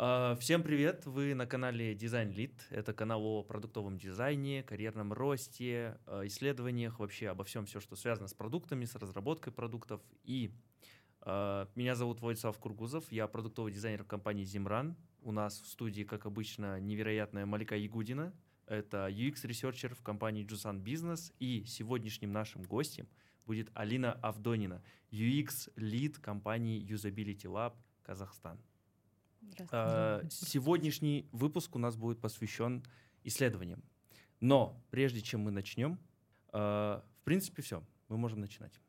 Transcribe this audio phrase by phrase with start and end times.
[0.00, 1.06] А, всем привет!
[1.06, 2.54] Вы на канале Design Lead.
[2.70, 8.28] Это канал о продуктовом дизайне, карьерном росте, а, исследованиях, вообще обо всем, все, что связано
[8.28, 10.00] с продуктами, с разработкой продуктов.
[10.22, 10.52] И
[11.22, 14.94] э, меня зовут Владислав Кургузов, я продуктовый дизайнер компании Zimran.
[15.20, 18.32] У нас в студии, как обычно, невероятная Малика Ягудина.
[18.66, 21.34] Это UX-researcher в компании Jusan Business.
[21.40, 23.08] И сегодняшним нашим гостем
[23.46, 24.80] будет Алина Авдонина,
[25.10, 27.74] UX-лид компании Usability Lab
[28.04, 28.60] Казахстан.
[29.70, 32.82] Э, сегодняшний выпуск у нас будет посвящен
[33.24, 33.82] исследованиям.
[34.40, 35.98] Но прежде чем мы начнем,
[36.52, 38.80] э, в принципе, все, мы можем начинать.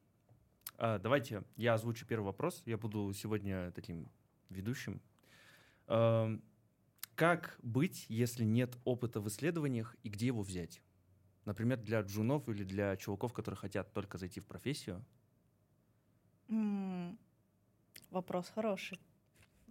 [0.78, 2.62] Э, давайте я озвучу первый вопрос.
[2.66, 4.10] Я буду сегодня таким
[4.50, 5.02] ведущим.
[7.16, 10.82] Как быть, если нет опыта в исследованиях и где его взять?
[11.44, 15.04] Например, для джунов или для чуваков, которые хотят только зайти в профессию?
[18.12, 19.00] Вопрос хороший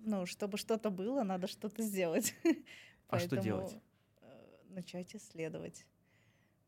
[0.04, 2.34] ну, чтобы что-то было, надо что-то сделать.
[3.10, 3.74] А что делать?
[4.20, 5.86] Э, начать исследовать.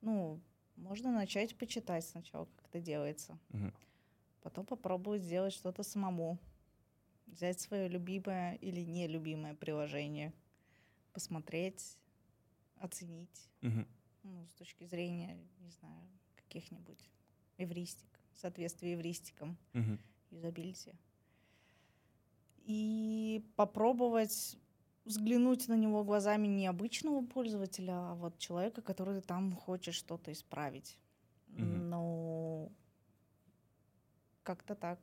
[0.00, 0.40] Ну,
[0.76, 3.38] можно начать почитать сначала, как это делается.
[3.50, 3.70] Угу.
[4.40, 6.38] Потом попробовать сделать что-то самому.
[7.26, 10.32] Взять свое любимое или нелюбимое приложение.
[11.12, 11.98] Посмотреть,
[12.76, 13.50] оценить.
[13.60, 13.84] Угу.
[14.22, 17.10] Ну, с точки зрения, не знаю, каких-нибудь
[17.58, 19.98] эвристик, соответствие эвристикам, угу.
[20.30, 20.94] юзабилити
[22.70, 24.56] и попробовать
[25.04, 30.96] взглянуть на него глазами не обычного пользователя, а вот человека, который там хочет что-то исправить.
[31.48, 31.64] Mm-hmm.
[31.64, 32.72] Ну,
[34.44, 35.00] как-то так.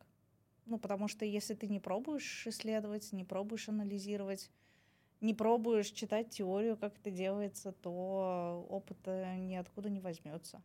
[0.65, 4.49] Ну, потому что если ты не пробуешь исследовать, не пробуешь анализировать,
[5.19, 10.63] не пробуешь читать теорию, как это делается, то опыта ниоткуда не возьмется.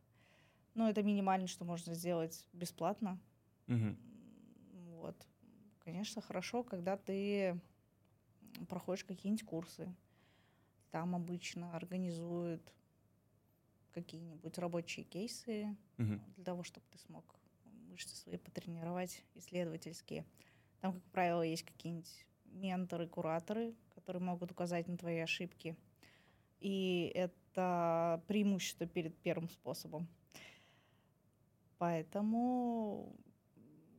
[0.74, 3.18] Ну, это минимально, что можно сделать бесплатно.
[3.66, 3.96] Mm-hmm.
[5.00, 5.16] Вот.
[5.84, 7.60] Конечно, хорошо, когда ты
[8.68, 9.94] проходишь какие-нибудь курсы.
[10.90, 12.62] Там обычно организуют
[13.92, 16.20] какие-нибудь рабочие кейсы угу.
[16.36, 17.24] для того, чтобы ты смог
[17.88, 20.24] мышцы свои потренировать, исследовательские.
[20.80, 25.76] Там, как правило, есть какие-нибудь менторы, кураторы, которые могут указать на твои ошибки.
[26.60, 30.08] И это преимущество перед первым способом.
[31.78, 33.16] Поэтому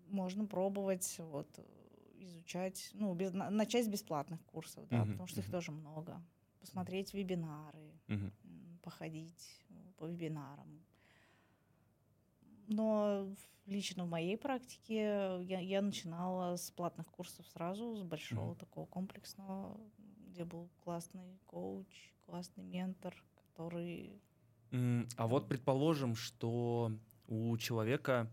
[0.08, 1.48] можно пробовать вот
[2.26, 5.46] изучать, ну, без, начать с бесплатных курсов, да, uh-huh, потому что uh-huh.
[5.46, 6.22] их тоже много.
[6.60, 8.32] Посмотреть вебинары, uh-huh.
[8.82, 9.62] походить
[9.98, 10.84] по вебинарам.
[12.68, 13.28] Но
[13.66, 14.96] лично в моей практике
[15.44, 18.60] я, я начинала с платных курсов сразу, с большого uh-huh.
[18.60, 19.80] такого комплексного,
[20.28, 24.22] где был классный коуч, классный ментор, который...
[24.72, 26.92] А вот предположим, что
[27.28, 28.32] у человека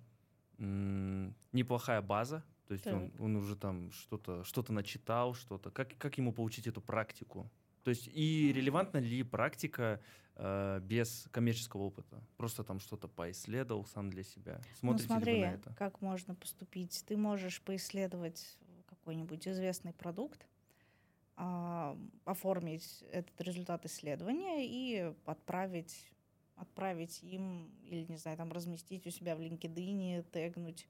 [0.58, 5.72] неплохая база, то есть он, он уже там что-то что начитал, что-то.
[5.72, 7.50] Как, как ему получить эту практику?
[7.82, 10.00] То есть и релевантна ли практика
[10.36, 12.22] э, без коммерческого опыта?
[12.36, 14.60] Просто там что-то поисследовал сам для себя.
[14.78, 15.74] Смотрите ну, смотри, ли вы на это?
[15.74, 17.04] как можно поступить.
[17.08, 20.46] Ты можешь поисследовать какой-нибудь известный продукт,
[21.38, 26.06] э, оформить этот результат исследования и отправить
[26.54, 30.86] отправить им или, не знаю, там разместить у себя в LinkedIn, тегнуть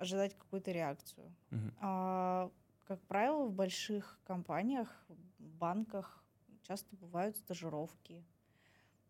[0.00, 1.32] ожидать какую-то реакцию.
[1.50, 1.72] Uh-huh.
[1.80, 2.50] А,
[2.84, 5.04] как правило, в больших компаниях,
[5.38, 6.24] банках
[6.62, 8.24] часто бывают стажировки.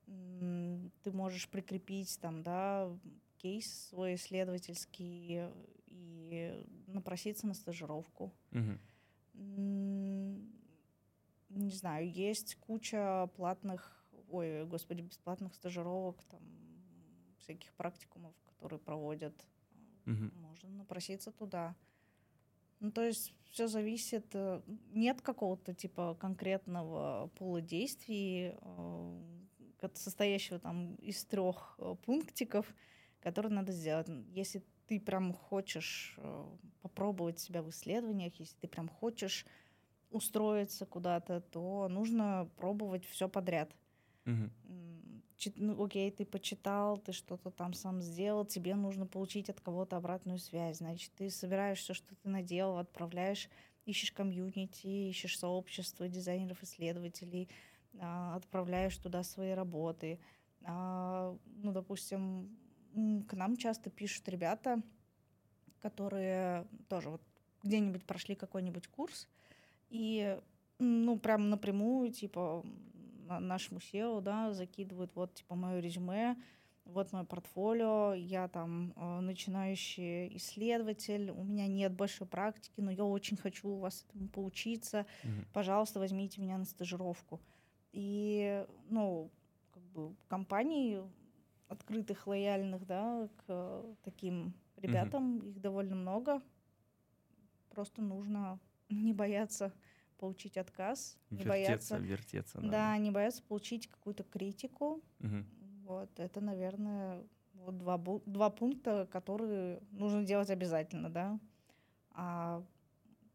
[0.07, 2.91] Ты можешь прикрепить там, да,
[3.39, 5.53] кейс свой исследовательский
[5.87, 8.33] и напроситься на стажировку.
[8.51, 8.79] Uh-huh.
[11.51, 16.41] Не знаю, есть куча платных, ой, господи, бесплатных стажировок, там,
[17.39, 19.35] всяких практикумов, которые проводят
[20.13, 20.31] угу.
[20.41, 21.75] можно напроситься туда.
[22.81, 24.63] Ну, то есть все зависит, э,
[24.93, 32.67] нет какого-то типа конкретного пула действий, э, состоящего там из трех э, пунктиков,
[33.21, 34.09] которые надо сделать.
[34.33, 36.19] Если ты прям хочешь
[36.83, 39.47] попробовать себя в исследованиях, если ты прям хочешь
[40.11, 43.71] устроиться куда-то, то нужно пробовать все подряд.
[44.27, 44.51] Угу
[45.57, 50.39] ну, окей, ты почитал, ты что-то там сам сделал, тебе нужно получить от кого-то обратную
[50.39, 50.79] связь.
[50.79, 53.49] Значит, ты собираешь все, что ты наделал, отправляешь,
[53.87, 57.49] ищешь комьюнити, ищешь сообщество дизайнеров, исследователей,
[57.99, 60.21] а, отправляешь туда свои работы.
[60.63, 62.57] А, ну, допустим,
[63.29, 64.83] к нам часто пишут ребята,
[65.81, 67.23] которые тоже вот
[67.63, 69.29] где-нибудь прошли какой-нибудь курс,
[69.89, 70.39] и
[70.79, 72.65] ну, прям напрямую, типа,
[73.39, 76.37] нашему SEO, да, закидывают вот, типа, мое резюме,
[76.85, 83.05] вот мое портфолио, я там э, начинающий исследователь, у меня нет большой практики, но я
[83.05, 85.47] очень хочу у вас этому поучиться, mm-hmm.
[85.53, 87.41] пожалуйста, возьмите меня на стажировку.
[87.93, 89.31] И, ну,
[89.73, 91.01] как бы компаний
[91.69, 95.51] открытых, лояльных, да, к таким ребятам, mm-hmm.
[95.51, 96.43] их довольно много.
[97.71, 99.73] Просто нужно не бояться
[100.21, 102.71] получить отказ, вертеться, не бояться, вертеться, надо.
[102.71, 105.03] да, не бояться получить какую-то критику.
[105.21, 105.45] Угу.
[105.87, 107.25] Вот это, наверное,
[107.55, 111.41] вот два два пункта, которые нужно делать обязательно, да.
[112.13, 112.63] А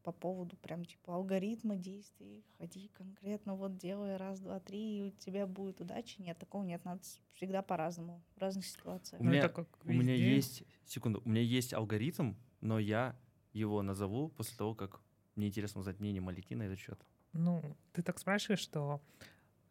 [0.04, 5.10] по поводу прям типа алгоритма действий, ходи конкретно, вот делай раз, два, три, и у
[5.10, 6.22] тебя будет удача.
[6.22, 7.02] Нет, такого нет, надо
[7.34, 9.20] всегда по-разному, в разных ситуациях.
[9.20, 9.52] У меня,
[9.84, 13.16] у меня есть, секунду, у меня есть алгоритм, но я
[13.54, 15.02] его назову после того, как
[15.36, 17.00] мне интересно узнать мнение Малики на этот счет.
[17.34, 17.62] Ну,
[17.92, 19.02] ты так спрашиваешь, что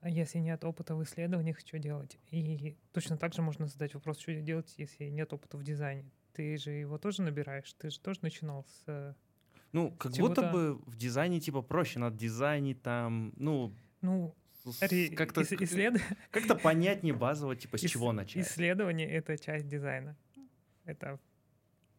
[0.03, 2.19] если нет опыта в исследованиях, что делать?
[2.31, 6.11] И точно так же можно задать вопрос, что делать, если нет опыта в дизайне.
[6.35, 9.17] Ты же его тоже набираешь, ты же тоже начинал с
[9.73, 13.75] Ну, как будто бы в дизайне типа проще, надо дизайнить там, ну...
[14.03, 14.35] Ну,
[15.17, 16.01] как-то исслед...
[16.31, 18.47] как понятнее базово, типа, с чего начать.
[18.47, 20.17] Исследование— это часть дизайна.
[20.85, 21.19] Это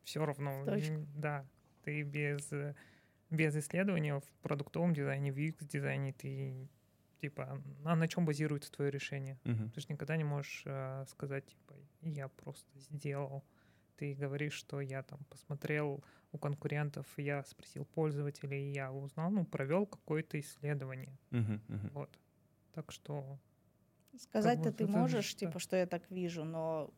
[0.03, 0.63] все равно.
[1.15, 1.45] Да,
[1.83, 2.51] ты без
[3.35, 6.69] без исследования в продуктовом дизайне, в UX-дизайне ты
[7.21, 9.39] типа, а на чем базируется твое решение?
[9.43, 9.69] Uh-huh.
[9.71, 13.43] Ты же никогда не можешь э, сказать, типа, я просто сделал.
[13.97, 19.85] Ты говоришь, что я там посмотрел у конкурентов, я спросил пользователей, я узнал, ну, провел
[19.85, 21.17] какое-то исследование.
[21.31, 21.91] Uh-huh, uh-huh.
[21.93, 22.19] Вот.
[22.73, 23.39] Так что...
[24.17, 25.39] Сказать-то ты можешь, что...
[25.39, 26.93] типа, что я так вижу, но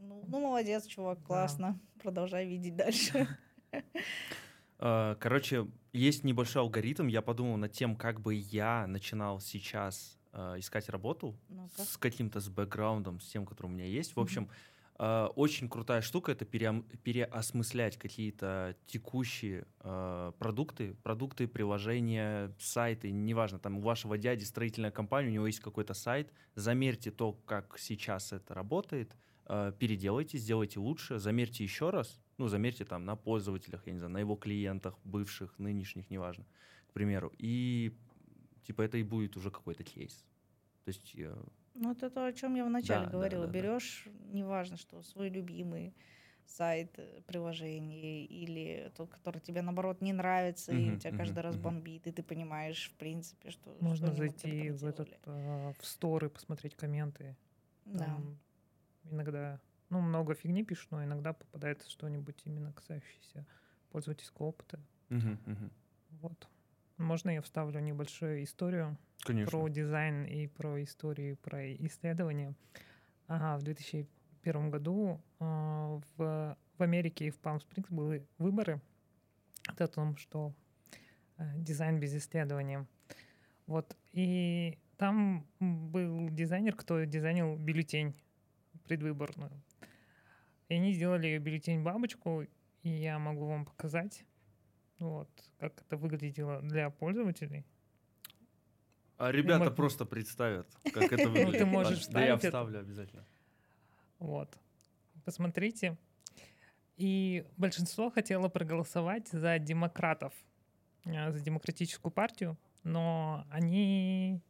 [0.00, 1.72] ну, ну молодец, чувак, классно.
[1.72, 2.02] Да.
[2.02, 3.28] Продолжай видеть дальше.
[4.78, 7.06] Э, короче, есть небольшой алгоритм.
[7.06, 12.40] Я подумал над тем, как бы я начинал сейчас э, искать работу ну с каким-то
[12.40, 14.14] с бэкграундом, с тем, который у меня есть.
[14.14, 14.48] В общем,
[14.98, 23.58] э, очень крутая штука это пере, переосмыслять какие-то текущие э, продукты, продукты, приложения, сайты, неважно,
[23.58, 28.32] там у вашего дяди строительная компания, у него есть какой-то сайт, замерьте то, как сейчас
[28.32, 29.16] это работает,
[29.46, 34.12] э, переделайте, сделайте лучше, замерьте еще раз, ну, замерьте там на пользователях, я не знаю,
[34.12, 36.44] на его клиентах, бывших, нынешних, неважно,
[36.88, 37.32] к примеру.
[37.38, 37.92] И
[38.64, 40.24] типа это и будет уже какой-то кейс.
[40.84, 41.14] То есть...
[41.14, 41.36] Я...
[41.74, 43.46] Ну, это то, о чем я вначале да, говорила.
[43.46, 44.12] Да, да, Берешь, да.
[44.32, 45.94] неважно, что свой любимый
[46.46, 51.16] сайт, э, приложение или тот, который тебе наоборот не нравится, uh-huh, и у тебя uh-huh,
[51.16, 51.60] каждый раз uh-huh.
[51.60, 56.24] бомбит, и ты понимаешь, в принципе, что можно что зайти в этот э, в стор
[56.24, 57.36] и посмотреть комменты.
[57.84, 58.06] Да.
[58.06, 58.38] Там
[59.10, 63.46] иногда ну, много фигни пишут, но иногда попадается что-нибудь именно касающееся
[63.90, 64.78] пользовательского опыта.
[65.08, 65.70] Uh-huh, uh-huh.
[66.20, 66.48] Вот.
[66.98, 69.50] Можно я вставлю небольшую историю Конечно.
[69.50, 72.54] про дизайн и про историю, про исследования.
[73.28, 78.80] Ага, в 2001 году э, в, в Америке и в Палм-Спрингс были выборы
[79.76, 80.54] о том, что
[81.36, 82.86] э, дизайн без исследования.
[83.66, 83.96] Вот.
[84.12, 88.14] И там был дизайнер, кто дизайнил бюллетень
[88.84, 89.52] предвыборную.
[90.68, 92.46] И они сделали бюллетень бабочку,
[92.82, 94.24] и я могу вам показать,
[94.98, 95.28] вот,
[95.58, 97.64] как это выглядело для пользователей.
[99.16, 99.70] А ребята мы...
[99.70, 101.52] просто представят, как это выглядит.
[101.52, 103.24] Ну, ты можешь Да, я вставлю обязательно.
[104.18, 104.56] Вот.
[105.24, 105.96] Посмотрите.
[106.96, 110.32] И большинство хотело проголосовать за демократов,
[111.04, 114.40] э, за демократическую партию, но они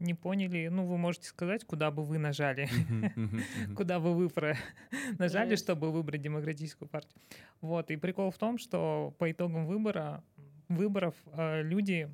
[0.00, 2.68] не поняли, ну, вы можете сказать, куда бы вы нажали,
[3.76, 4.30] куда бы вы
[5.18, 7.20] нажали, чтобы выбрать демократическую партию.
[7.60, 10.24] Вот, и прикол в том, что по итогам выбора,
[10.68, 12.10] выборов э, люди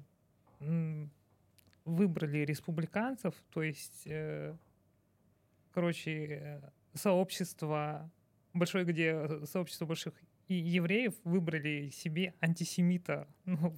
[1.84, 4.56] выбрали республиканцев, то есть, э,
[5.72, 6.60] короче, э,
[6.94, 8.10] сообщество
[8.52, 10.14] большое, где сообщество больших
[10.48, 13.74] и евреев выбрали себе антисемита, ну,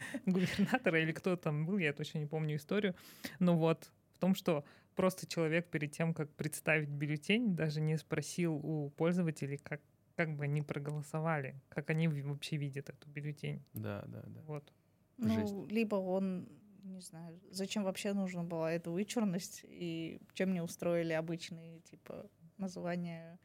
[0.26, 2.94] губернатора или кто там был, я точно не помню историю.
[3.38, 4.64] Но вот в том, что
[4.94, 9.80] просто человек перед тем, как представить бюллетень, даже не спросил у пользователей, как,
[10.16, 13.62] как бы они проголосовали, как они вообще видят эту бюллетень.
[13.74, 14.40] Да, да, да.
[14.42, 14.72] Вот.
[15.18, 15.70] Ну, Жесть.
[15.70, 16.48] либо он,
[16.82, 23.38] не знаю, зачем вообще нужна была эта вычурность, и чем не устроили обычные, типа, названия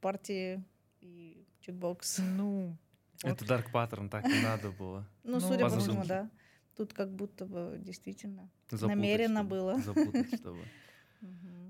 [0.00, 0.62] партии
[1.00, 2.18] и чекбокс.
[2.18, 2.76] Ну,
[3.22, 5.06] это Dark Pattern, так и надо было.
[5.24, 6.30] Ну, судя по всему, да.
[6.76, 9.78] Тут как будто бы действительно намеренно было.
[9.78, 10.64] Запутать, чтобы.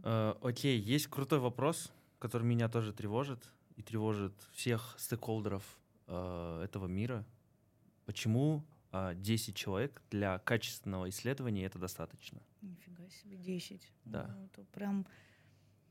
[0.02, 5.62] Э, окей, есть крутой вопрос, который меня тоже тревожит и тревожит всех стейкхолдеров
[6.06, 7.24] э, этого мира.
[8.06, 12.40] Почему 10 э, человек для качественного исследования это достаточно?
[12.60, 13.92] Нифига себе, 10.
[14.04, 14.34] Да.
[14.36, 15.06] Ну, это прям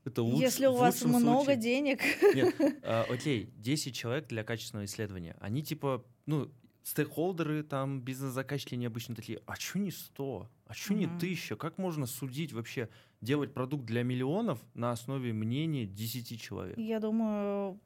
[0.04, 1.56] Это луч, Если у вас много случае.
[1.56, 2.00] денег.
[2.34, 5.36] Нет, а, окей, 10 человек для качественного исследования.
[5.40, 6.50] Они типа, ну,
[6.82, 10.50] стейкхолдеры, там, бизнес-заказчики, они обычно такие, а чё не 100?
[10.66, 11.56] А чё не тысяча?
[11.56, 12.90] Как можно судить вообще,
[13.22, 16.76] делать продукт для миллионов на основе мнения 10 человек?
[16.76, 17.80] Я думаю,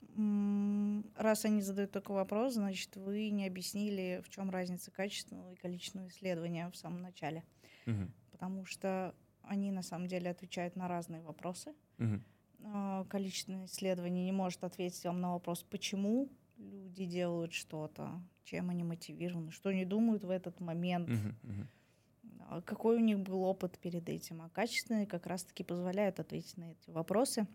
[1.16, 6.08] раз они задают такой вопрос, значит, вы не объяснили, в чем разница качественного и количественного
[6.08, 7.44] исследования в самом начале.
[7.86, 8.10] Угу.
[8.32, 9.14] Потому что
[9.48, 11.74] они на самом деле отвечают на разные вопросы.
[11.98, 13.04] Угу.
[13.08, 19.50] Количественное исследование не может ответить вам на вопрос, почему люди делают что-то, чем они мотивированы,
[19.52, 22.62] что они думают в этот момент, uh-huh, uh-huh.
[22.62, 24.42] какой у них был опыт перед этим.
[24.42, 27.46] А качественные как раз-таки позволяют ответить на эти вопросы.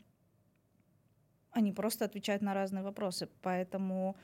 [1.52, 4.16] Они просто отвечают на разные вопросы, поэтому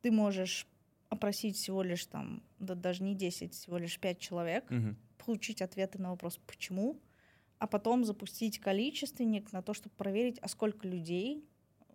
[0.00, 0.66] ты можешь
[1.14, 4.94] опросить всего лишь там, да даже не 10, всего лишь 5 человек, uh-huh.
[5.24, 7.00] получить ответы на вопрос «почему?»,
[7.58, 11.48] а потом запустить количественник на то, чтобы проверить, а сколько людей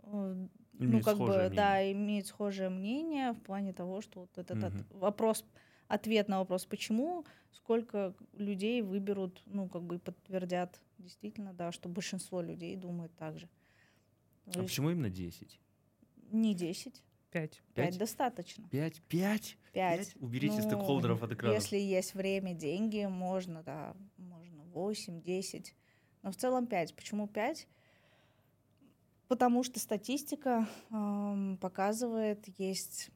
[0.04, 0.48] э,
[0.80, 1.50] ну, как бы, мнение.
[1.50, 5.00] да, имеет схожее мнение в плане того, что вот этот, угу.
[5.00, 5.46] вопрос,
[5.88, 12.42] ответ на вопрос, почему, сколько людей выберут, ну, как бы подтвердят действительно, да, что большинство
[12.42, 13.50] людей думает так же.
[14.46, 15.60] А есть, почему именно 10?
[16.32, 17.04] Не 10.
[17.32, 17.62] Пять.
[17.76, 18.68] Пять достаточно.
[18.70, 19.02] Пять?
[19.04, 19.58] Пять?
[19.72, 20.16] Пять.
[20.20, 21.54] Уберите ну, стейкхолдеров от экрана.
[21.54, 25.76] Если есть время, деньги, можно, да, можно восемь, десять.
[26.24, 26.96] Но в целом пять.
[26.96, 27.68] Почему пять?
[29.28, 33.12] Потому что статистика э, показывает, есть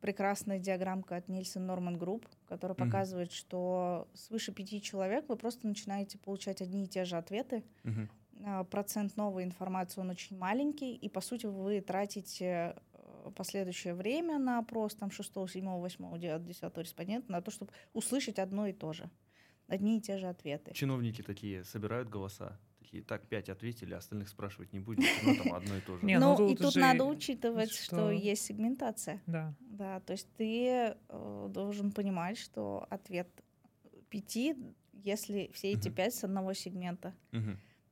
[0.00, 2.84] прекрасная диаграммка от Nielsen Norman Group, которая mm-hmm.
[2.86, 7.62] показывает, что свыше пяти человек вы просто начинаете получать одни и те же ответы.
[7.84, 8.08] Mm-hmm.
[8.42, 12.76] Э, процент новой информации он очень маленький, и по сути вы тратите
[13.34, 18.38] последующее время на опрос там 6, 7, 8, 9, 10 респондента на то, чтобы услышать
[18.38, 19.10] одно и то же.
[19.66, 20.72] Одни и те же ответы.
[20.74, 22.58] Чиновники такие собирают голоса
[22.90, 26.06] такие, так, пять ответили, остальных спрашивать не будем, ну там одно и то же.
[26.06, 29.22] Ну, ну и тут надо учитывать, что есть сегментация.
[29.26, 29.54] Да.
[29.60, 33.28] Да, то есть ты э, должен понимать, что ответ
[34.08, 34.56] пяти,
[34.92, 37.14] если все эти пять с одного сегмента.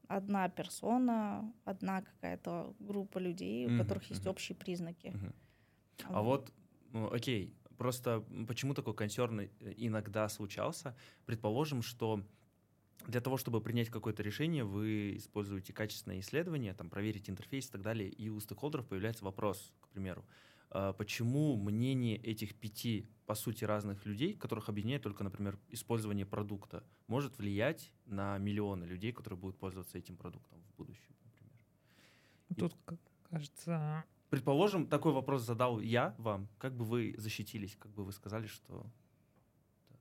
[0.08, 5.14] Одна персона, одна какая-то группа людей, у которых есть общие признаки.
[6.04, 6.52] А вот,
[6.92, 10.96] ну, окей, просто почему такой консерн э, иногда случался?
[11.26, 12.22] Предположим, что
[13.06, 17.82] для того, чтобы принять какое-то решение, вы используете качественное исследование, там, проверить интерфейс и так
[17.82, 20.24] далее, и у стейкхолдеров появляется вопрос, к примеру,
[20.70, 27.38] почему мнение этих пяти, по сути, разных людей, которых объединяет только, например, использование продукта, может
[27.38, 31.64] влиять на миллионы людей, которые будут пользоваться этим продуктом в будущем, например.
[32.56, 32.96] Тут, и,
[33.30, 34.04] кажется...
[34.30, 38.84] Предположим, такой вопрос задал я вам, как бы вы защитились, как бы вы сказали, что
[39.88, 39.96] да,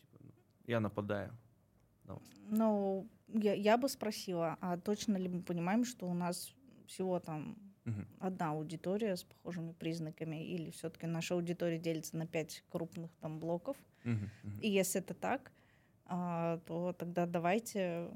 [0.00, 0.32] типа, ну,
[0.66, 1.32] я нападаю
[2.02, 2.28] на вас?
[2.48, 6.52] Ну, я, я бы спросила, а точно ли мы понимаем, что у нас
[6.88, 7.56] всего там
[7.88, 8.04] угу.
[8.20, 13.76] одна аудитория с похожими признаками, или все-таки наша аудитория делится на пять крупных там блоков?
[14.04, 14.60] Угу, угу.
[14.60, 15.52] И если это так,
[16.06, 18.08] а, то тогда давайте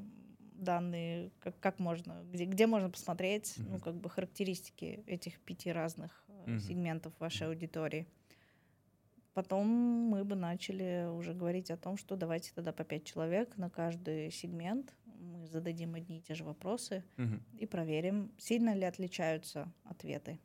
[0.55, 3.71] данные, как, как можно, где, где можно посмотреть, угу.
[3.71, 6.59] ну, как бы характеристики этих пяти разных угу.
[6.59, 8.07] сегментов вашей аудитории.
[9.35, 13.71] Потом мы бы начали уже говорить о том, что давайте тогда по пять человек на
[13.71, 14.93] каждый сегмент.
[15.43, 17.41] Мы зададим одни и те же вопросы угу.
[17.59, 20.39] и проверим, сильно ли отличаются ответы.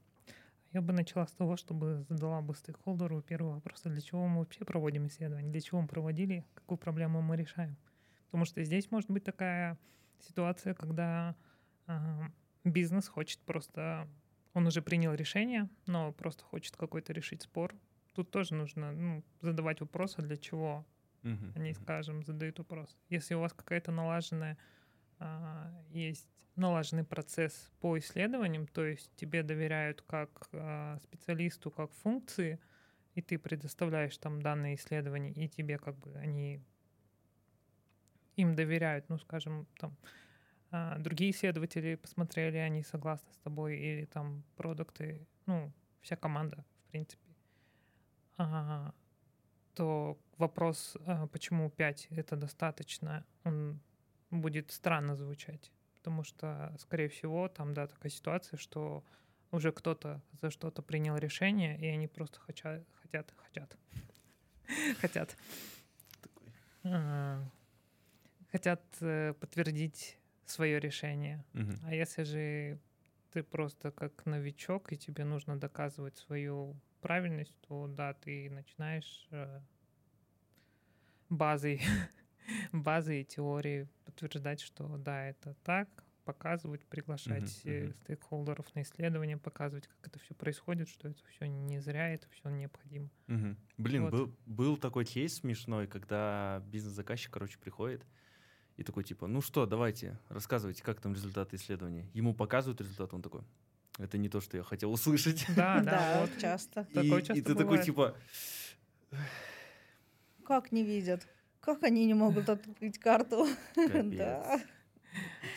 [0.73, 4.39] Я бы начала с того, чтобы задала бы стейкхолдеру первый вопрос, а для чего мы
[4.39, 7.77] вообще проводим исследование, для чего мы проводили, какую проблему мы решаем.
[8.25, 9.77] Потому что здесь может быть такая
[10.19, 11.35] ситуация, когда
[11.85, 12.23] э,
[12.63, 14.07] бизнес хочет просто,
[14.55, 17.75] он уже принял решение, но просто хочет какой-то решить спор,
[18.15, 20.87] тут тоже нужно ну, задавать вопросы, для чего
[21.21, 21.83] uh-huh, они, uh-huh.
[21.83, 22.97] скажем, задают вопрос.
[23.09, 24.57] Если у вас какая-то налаженная
[25.89, 32.59] есть налаженный процесс по исследованиям, то есть тебе доверяют как а, специалисту, как функции,
[33.13, 36.59] и ты предоставляешь там данные исследования, и тебе как бы они
[38.35, 39.95] им доверяют, ну, скажем, там,
[40.71, 45.71] а, другие исследователи посмотрели, они согласны с тобой, или там продукты, ну,
[46.01, 47.35] вся команда, в принципе,
[48.37, 48.93] а,
[49.75, 53.79] то вопрос, а, почему 5 это достаточно, он
[54.31, 55.71] будет странно звучать.
[55.95, 59.03] Потому что, скорее всего, там, да, такая ситуация, что
[59.51, 63.77] уже кто-то за что-то принял решение, и они просто хотят, хотят, хотят,
[65.01, 65.37] хотят,
[66.83, 67.43] а,
[68.51, 71.43] хотят э, подтвердить свое решение.
[71.83, 72.79] А если же
[73.31, 79.59] ты просто как новичок, и тебе нужно доказывать свою правильность, то да, ты начинаешь э,
[81.29, 81.81] базой,
[82.71, 85.87] базой теории подтверждать, что да, это так,
[86.25, 87.95] показывать, приглашать uh-huh, uh-huh.
[87.95, 92.49] стейкхолдеров на исследования, показывать, как это все происходит, что это все не зря, это все
[92.49, 93.09] необходимо.
[93.27, 93.55] Uh-huh.
[93.77, 94.11] Блин, вот.
[94.11, 98.05] был, был такой кейс смешной, когда бизнес-заказчик, короче, приходит
[98.75, 102.09] и такой типа, ну что, давайте, рассказывайте, как там результаты исследования.
[102.13, 103.41] Ему показывают результат, он такой,
[103.97, 105.45] это не то, что я хотел услышать.
[105.55, 106.87] Да, да, вот часто.
[106.93, 108.15] Часто И ты такой типа...
[110.43, 111.27] Как не видят?
[111.67, 113.45] Как они не могут открыть карту?
[113.75, 114.61] Да.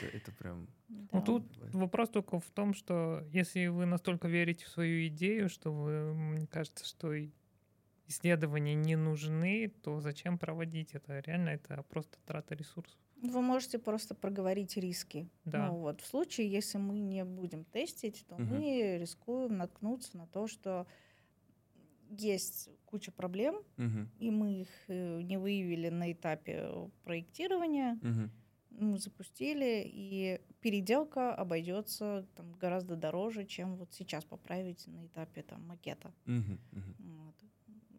[0.01, 0.67] Это, это прям...
[0.89, 5.71] Ну, тут вопрос только в том, что если вы настолько верите в свою идею, что
[5.71, 7.13] вы, мне кажется, что
[8.09, 11.21] исследования не нужны, то зачем проводить это?
[11.21, 12.99] Реально это просто трата ресурсов.
[13.23, 15.29] Вы можете просто проговорить риски.
[15.45, 15.69] Да.
[15.69, 18.43] Ну, вот в случае, если мы не будем тестить, то угу.
[18.43, 20.89] мы рискуем наткнуться на то, что
[22.11, 24.09] есть куча проблем, угу.
[24.19, 26.69] и мы их э, не выявили на этапе
[27.05, 27.99] проектирования.
[28.03, 28.31] Угу.
[28.71, 35.67] Мы запустили, и переделка обойдется там, гораздо дороже, чем вот сейчас поправить на этапе там,
[35.67, 36.13] макета.
[36.27, 36.59] Угу.
[36.73, 36.95] Угу.
[36.99, 37.35] Вот.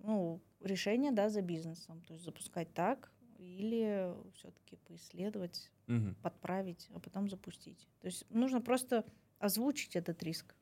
[0.04, 2.02] Ну, решение, да, за бизнесом.
[2.02, 6.16] То есть запускать так, или все-таки поисследовать, угу.
[6.22, 7.88] подправить, а потом запустить.
[8.02, 9.06] То есть нужно просто
[9.40, 10.56] озвучить этот риск.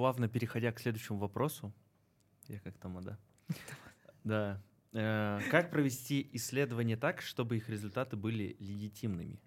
[0.00, 1.74] Плавно переходя к следующему вопросу,
[2.48, 3.18] я как там, да?
[4.24, 4.62] Да.
[4.94, 9.38] Э, как провести исследование так, чтобы их результаты были легитимными?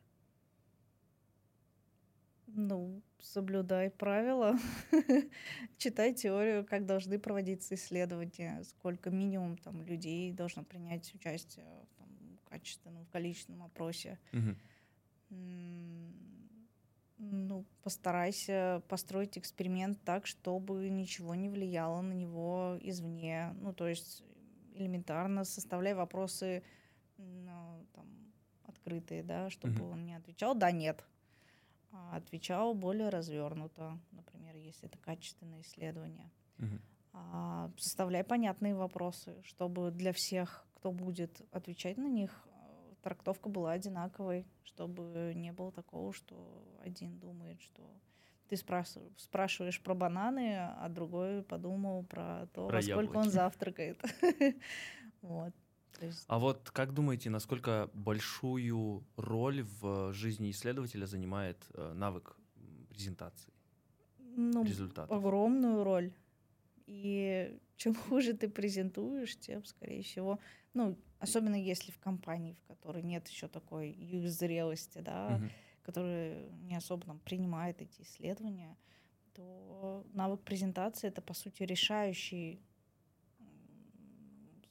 [2.46, 4.56] Ну, соблюдай правила,
[5.78, 12.08] читай теорию, как должны проводиться исследования, сколько минимум там людей должно принять участие в там,
[12.48, 14.20] качественном, в количественном опросе.
[17.18, 23.54] Ну, постарайся построить эксперимент так, чтобы ничего не влияло на него извне.
[23.62, 24.24] Ну, то есть
[24.74, 26.64] элементарно составляй вопросы
[27.18, 28.06] ну, там,
[28.66, 29.92] открытые, да, чтобы mm-hmm.
[29.92, 31.06] он не отвечал «да», «нет»,
[31.92, 36.32] а отвечал более развернуто, например, если это качественное исследование.
[36.58, 36.80] Угу.
[37.14, 42.48] А, составляй понятные вопросы, чтобы для всех, кто будет отвечать на них,
[43.04, 46.36] трактовка была одинаковой, чтобы не было такого, что
[46.84, 47.84] один думает, что
[48.48, 54.02] ты спрашиваешь, про бананы, а другой подумал про то, про во сколько он завтракает.
[55.22, 55.54] Вот.
[56.02, 56.26] Есть...
[56.28, 62.36] А вот как думаете, насколько большую роль в жизни исследователя занимает э, навык
[62.90, 63.54] презентации
[64.20, 65.16] ну, результатов?
[65.16, 66.12] Огромную роль.
[66.86, 70.40] И чем хуже ты презентуешь, тем, скорее всего,
[70.74, 75.50] ну, особенно если в компании, в которой нет еще такой их зрелости, да, угу.
[75.84, 78.78] которая не особо там принимает эти исследования,
[79.34, 82.62] то навык презентации это по сути решающий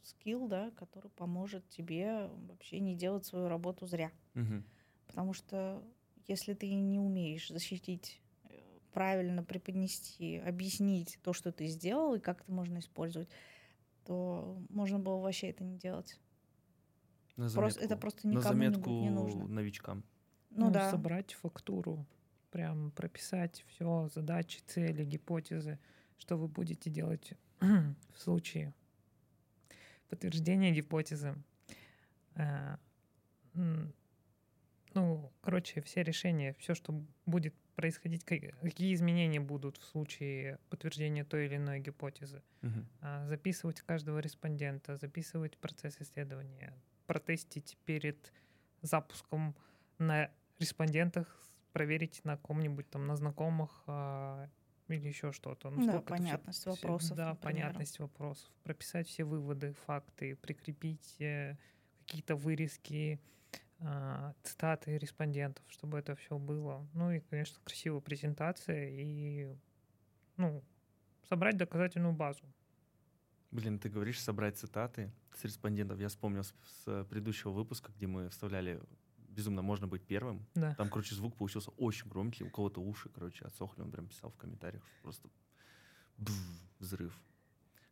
[0.02, 4.10] скилл, да, который поможет тебе вообще не делать свою работу зря.
[4.34, 4.62] Угу.
[5.06, 5.82] Потому что
[6.26, 8.21] если ты не умеешь защитить,
[8.92, 13.28] правильно преподнести, объяснить то, что ты сделал и как это можно использовать,
[14.04, 16.20] то можно было вообще это не делать.
[17.36, 19.46] На заметку, просто, это просто никому на заметку не нужно.
[19.48, 20.04] новичкам.
[20.50, 20.90] Ну, ну да.
[20.90, 22.06] Собрать фактуру,
[22.50, 25.78] прям прописать все, задачи, цели, гипотезы,
[26.18, 28.74] что вы будете делать в случае
[30.08, 31.34] подтверждение гипотезы.
[32.34, 32.76] Э,
[34.94, 41.46] ну, короче, все решения, все, что будет происходить, какие изменения будут в случае подтверждения той
[41.46, 42.42] или иной гипотезы.
[42.62, 43.26] Угу.
[43.26, 46.74] Записывать каждого респондента, записывать процесс исследования,
[47.06, 48.32] протестить перед
[48.82, 49.54] запуском
[49.98, 54.48] на респондентах, проверить на ком-нибудь там, на знакомых, а,
[54.88, 55.70] или еще что-то.
[55.70, 57.16] Ну, да, понятность все, вопросов.
[57.16, 57.54] Да, например.
[57.54, 58.50] понятность вопросов.
[58.62, 61.56] Прописать все выводы, факты, прикрепить э,
[62.00, 63.20] какие-то вырезки,
[64.42, 66.86] цитаты респондентов, чтобы это все было.
[66.94, 69.56] Ну и, конечно, красивая презентация и
[70.36, 70.62] ну,
[71.28, 72.44] собрать доказательную базу.
[73.50, 75.98] Блин, ты говоришь собрать цитаты с респондентов.
[76.00, 78.80] Я вспомнил с, с предыдущего выпуска, где мы вставляли
[79.32, 80.46] безумно можно быть первым.
[80.54, 80.74] Да.
[80.74, 84.36] Там, короче, звук получился очень громкий, у кого-то уши, короче, отсохли, он прям писал в
[84.36, 85.28] комментариях, просто
[86.18, 86.34] бф,
[86.78, 87.18] взрыв.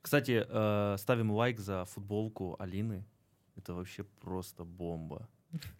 [0.03, 3.05] Кстати, э, ставим лайк за футболку Алины.
[3.57, 5.29] Это вообще просто бомба.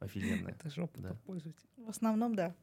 [0.00, 0.52] Офигенная.
[0.52, 1.14] Это жопа да.
[1.26, 1.68] пользователя.
[1.76, 2.54] В основном, да.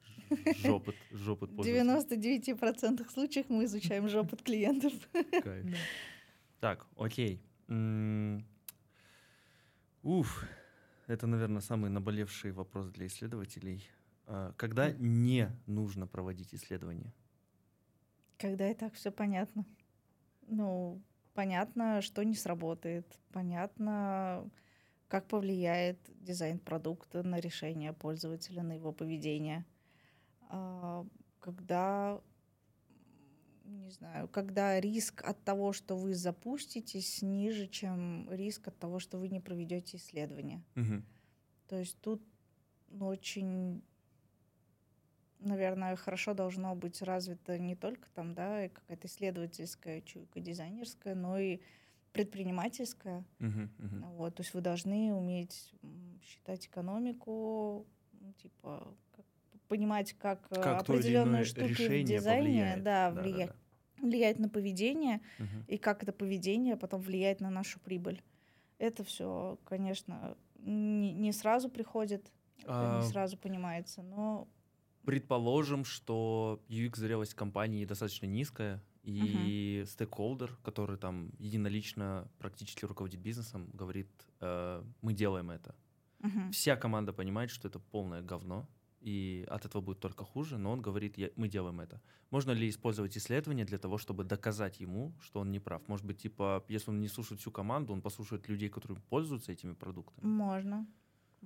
[0.63, 4.91] Жопот, жопот В 99% случаев мы изучаем жопот клиентов.
[5.13, 5.65] Кайф.
[5.65, 5.78] Да.
[6.60, 7.41] Так, окей.
[10.02, 10.47] Уф,
[11.06, 13.88] это, наверное, самый наболевший вопрос для исследователей.
[14.26, 17.13] А, когда не нужно проводить исследования?
[18.38, 19.63] Когда и так все понятно.
[20.47, 21.02] Ну,
[21.34, 23.06] понятно, что не сработает.
[23.32, 24.50] Понятно,
[25.08, 29.65] как повлияет дизайн продукта на решение пользователя, на его поведение.
[30.50, 31.06] А,
[31.39, 32.22] когда,
[33.63, 39.17] не знаю, когда риск от того, что вы запуститесь, ниже, чем риск от того, что
[39.17, 40.63] вы не проведете исследование.
[40.76, 41.02] Угу.
[41.67, 42.22] То есть тут
[42.89, 43.82] ну, очень,
[45.39, 51.60] наверное, хорошо должно быть развито не только там, да, какая-то исследовательская чуйка, дизайнерская, но и
[52.12, 53.24] предпринимательская.
[53.39, 54.15] Uh-huh, uh-huh.
[54.15, 55.74] Вот, то есть вы должны уметь
[56.24, 57.86] считать экономику,
[58.20, 59.26] ну, типа как,
[59.67, 62.84] понимать, как, э, как определенные штуки в дизайне повлияет.
[62.84, 63.48] Да, да, влия...
[63.48, 63.54] да,
[63.98, 64.08] да.
[64.08, 65.65] влияет на поведение, Uh-huh.
[65.67, 68.22] и как это поведение потом влияет на нашу прибыль.
[68.80, 72.32] Это все, конечно, не, не сразу приходит,
[72.65, 74.48] А, не сразу понимается, но
[75.08, 84.08] Предположим, что UX-зрелость компании достаточно низкая, и стейкхолдер, который там единолично практически руководит бизнесом, говорит,
[84.41, 85.76] э, мы делаем это.
[86.20, 86.52] мгм.
[86.52, 88.67] Вся команда понимает, что это полное говно,
[89.00, 92.02] и от этого будет только хуже, но он говорит, «Я- мы делаем это.
[92.32, 95.88] Можно ли использовать исследование для того, чтобы доказать ему, что он не прав?
[95.88, 99.74] Может быть, типа, если он не слушает всю команду, он послушает людей, которые пользуются этими
[99.74, 100.26] продуктами.
[100.28, 100.86] можно,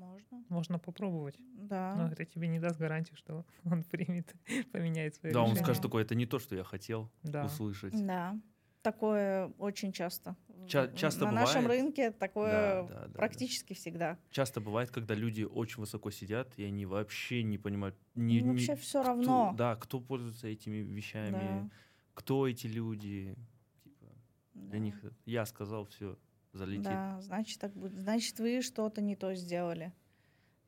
[0.06, 1.36] можно, Можно попробовать.
[1.54, 1.96] да.
[1.96, 4.34] Но это тебе не даст гарантии, что он примет,
[4.72, 5.64] поменяет свое Да, он решение.
[5.66, 7.46] скажет такое, это не то, что я хотел Да.
[7.46, 7.94] услышать.
[8.06, 8.40] Да,
[8.82, 10.36] такое очень часто.
[10.68, 11.82] Ча- часто На нашем бывает.
[11.82, 13.14] рынке такое Да, да, да, да.
[13.18, 14.18] практически всегда.
[14.30, 18.76] Часто бывает, когда люди очень высоко сидят, и они вообще не понимают, не, не- вообще
[18.76, 19.54] все кто- равно.
[19.58, 21.32] да, кто пользуется этими вещами,
[21.64, 21.70] Да,
[22.14, 23.36] кто эти люди.
[23.84, 24.06] Типа,
[24.54, 24.78] для да.
[24.78, 26.18] них это- я сказал, все,
[26.54, 26.84] залетит.
[26.84, 28.00] Да, значит так будет.
[28.00, 29.92] Значит, вы что-то не то сделали.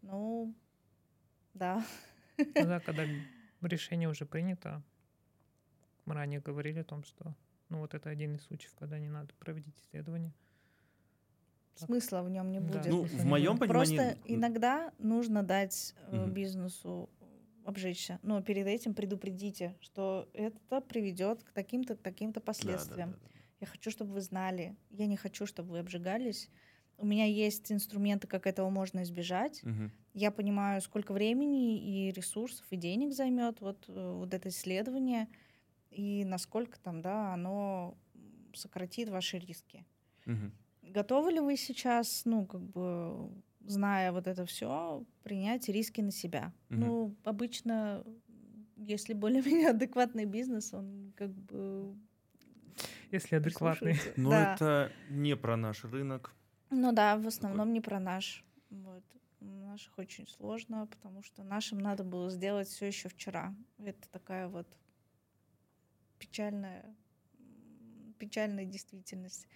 [0.02, 0.54] Ну,
[1.54, 1.86] да.
[2.38, 3.04] Ну да, когда
[3.62, 4.82] решение уже принято,
[6.06, 7.36] мы ранее говорили о том, что
[7.70, 10.34] ну вот это один из случаев, когда не надо проводить исследование.
[11.76, 11.88] Так.
[11.88, 12.68] Смысла в нем не Да.
[12.68, 12.86] будет.
[12.86, 13.98] Ну, в моем понимании...
[13.98, 16.32] Просто иногда нужно дать Мгм.
[16.32, 17.10] бизнесу
[17.66, 18.20] обжечься.
[18.22, 23.12] Но перед этим предупредите, что это приведет к таким-то, к таким-то да, да, последствиям.
[23.12, 23.33] да, да.
[23.64, 24.76] Я хочу, чтобы вы знали.
[24.90, 26.50] Я не хочу, чтобы вы обжигались.
[26.98, 29.64] У меня есть инструменты, как этого можно избежать.
[29.64, 29.90] Мгм.
[30.14, 35.30] Я понимаю, сколько времени и ресурсов и денег займет вот, э, вот это исследование
[35.92, 37.98] и насколько там, да, оно
[38.54, 39.86] сократит ваши риски.
[40.26, 40.52] Мгм.
[40.82, 46.52] Готовы ли вы сейчас, ну, как бы, зная вот это все, принять риски на себя?
[46.68, 46.82] Мгм.
[46.82, 48.04] Ну, обычно,
[48.76, 51.96] если более-менее адекватный бизнес, он как бы
[53.14, 54.00] Если адекватный.
[54.18, 54.56] Но Да.
[54.56, 56.34] это не про наш рынок.
[56.72, 58.44] Ну да, в основном не про наш.
[58.72, 59.04] Вот.
[59.40, 63.54] Наших очень сложно, потому что нашим надо было сделать все еще вчера.
[63.78, 64.68] Это такая вот
[66.18, 66.96] печальная,
[68.18, 69.48] печальная действительность.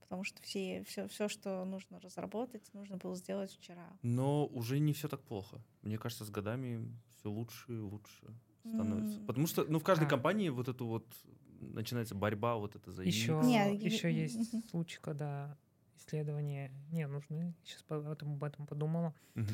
[0.00, 3.86] Потому что все, все, все, что нужно разработать, нужно было сделать вчера.
[4.02, 5.60] Но уже не все так плохо.
[5.82, 8.26] Мне кажется, с годами все лучше и лучше
[8.60, 9.18] становится.
[9.20, 9.26] М.
[9.26, 10.10] Потому что, ну, в каждой А.
[10.10, 11.06] компании вот эту вот
[11.60, 13.44] начинается борьба вот это за Еще, UX.
[13.44, 14.62] Не, еще и- есть мгм.
[14.68, 15.56] случаи, когда
[15.96, 17.54] исследования не нужны.
[17.64, 19.14] Сейчас об этом, об этом подумала.
[19.34, 19.48] Мгм.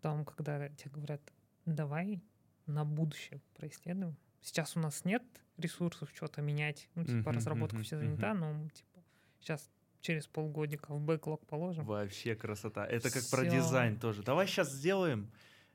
[0.00, 1.20] Там, когда тебе говорят,
[1.66, 2.22] давай
[2.66, 4.16] на будущее происследуем.
[4.40, 5.22] Сейчас у нас нет
[5.58, 6.88] ресурсов что-то менять.
[6.94, 9.00] Ну, типа, Мгм, разработка мгм, все занята, но, типа,
[9.40, 11.84] сейчас через полгодика в бэклог положим.
[11.84, 12.84] Вообще красота.
[12.86, 13.50] Это как про Всё.
[13.50, 14.22] дизайн тоже.
[14.24, 15.30] Давай сейчас сделаем.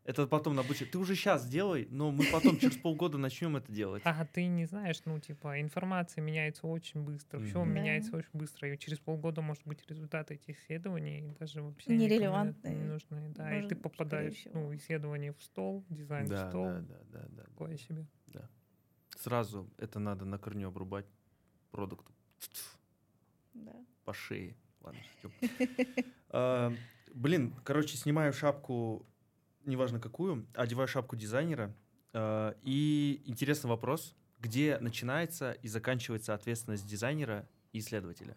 [0.08, 0.88] Это потом на будущее.
[0.88, 4.02] Ты уже сейчас сделай, но мы потом через полгода начнем это делать.
[4.06, 7.60] А ты не знаешь, ну, типа, информация меняется очень быстро, все.
[7.60, 7.66] Да.
[7.66, 12.86] меняется очень быстро, и через полгода, может быть, результаты этих исследований даже вообще Нерелевантные, не
[12.86, 13.30] нужны.
[13.36, 17.26] Да, и ты попадаешь, ну, исследование в стол, дизайн в Да, стол, да, да, да,
[17.30, 17.44] да.
[17.44, 18.06] такое себе.
[19.18, 21.06] Сразу это надо на корню обрубать
[21.72, 22.14] продукту
[23.54, 23.74] Да.
[24.06, 24.56] по шее.
[24.82, 25.34] Ладно, шучу.
[26.30, 26.72] А,
[27.14, 29.07] Блин, короче, снимаю шапку,
[29.68, 31.76] неважно какую, одеваю шапку дизайнера.
[32.14, 38.36] а, И интересный вопрос, где начинается и заканчивается ответственность дизайнера и исследователя?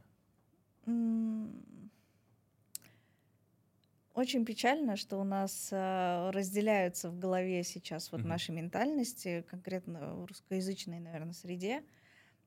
[4.12, 8.28] Очень печально, что у нас э, разделяются в голове сейчас вот Мгм.
[8.30, 11.84] наши ментальности, конкретно в русскоязычной, наверное, среде,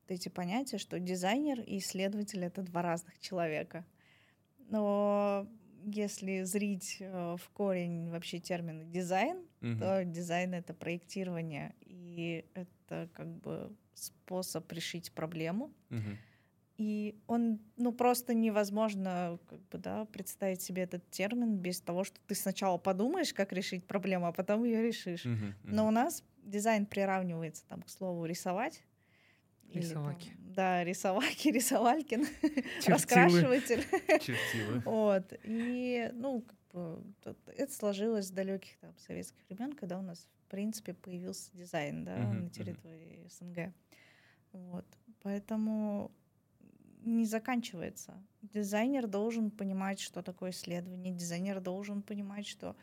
[0.02, 3.86] вот эти понятия, что дизайнер и исследователь— это два разных человека.
[4.68, 5.48] Но
[5.84, 9.78] если зрить э, в корень вообще термина дизайн, Мгм.
[9.78, 15.72] то дизайн— это проектирование, и это как бы способ решить проблему.
[15.90, 16.18] Мгм.
[16.76, 22.18] И он, ну, просто невозможно, как бы, да, представить себе этот термин без того, что
[22.26, 25.24] ты сначала подумаешь, как решить проблему, а потом ее решишь.
[25.24, 25.54] Мгм.
[25.62, 28.82] Но у нас дизайн приравнивается там к слову рисовать.
[29.68, 30.32] или там, Рисовать.
[30.54, 32.26] Да, рисовальки, рисовалькин,
[32.86, 33.84] раскрашиватель.
[34.20, 34.80] Чертилы.
[34.84, 35.32] Вот.
[35.42, 36.44] И, ну,
[37.56, 42.16] это сложилось с далеких там советских времен, когда у нас, в принципе, появился дизайн, да,
[42.16, 43.30] uh-huh, на территории uh-huh.
[43.30, 43.74] СНГ.
[44.52, 44.86] Вот.
[45.22, 46.10] Поэтому
[47.02, 48.14] не заканчивается.
[48.42, 51.12] Дизайнер должен понимать, что такое исследование.
[51.12, 52.76] Дизайнер должен понимать, что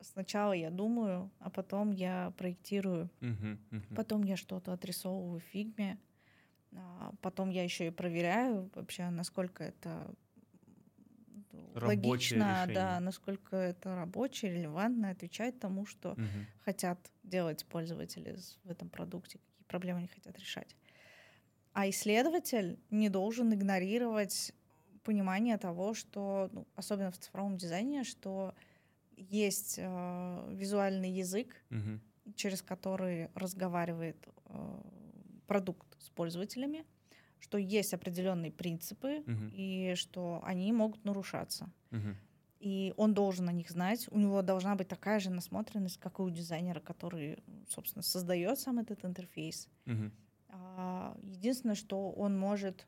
[0.00, 3.94] сначала я думаю, а потом я проектирую, uh-huh, uh-huh.
[3.94, 5.98] потом я что-то отрисовываю в фигме,
[7.20, 10.14] потом я еще и проверяю вообще, насколько это
[11.74, 12.74] рабочее логично, решение.
[12.74, 16.46] да, насколько это рабочее, релевантно, отвечает тому, что uh-huh.
[16.64, 20.76] хотят делать пользователи в этом продукте, какие проблемы они хотят решать.
[21.72, 24.52] А исследователь не должен игнорировать
[25.04, 28.54] понимание того, что, ну, особенно в цифровом дизайне, что
[29.16, 32.00] есть э, визуальный язык, угу.
[32.36, 34.82] через который разговаривает э,
[35.46, 36.84] продукт с пользователями,
[37.40, 39.50] что есть определенные принципы угу.
[39.52, 41.70] и что они могут нарушаться.
[41.90, 42.16] Угу.
[42.60, 44.06] И он должен о них знать.
[44.12, 48.78] У него должна быть такая же насмотренность, как и у дизайнера, который, собственно, создает сам
[48.78, 49.68] этот интерфейс.
[49.86, 50.10] Угу.
[51.24, 52.86] Единственное, что он может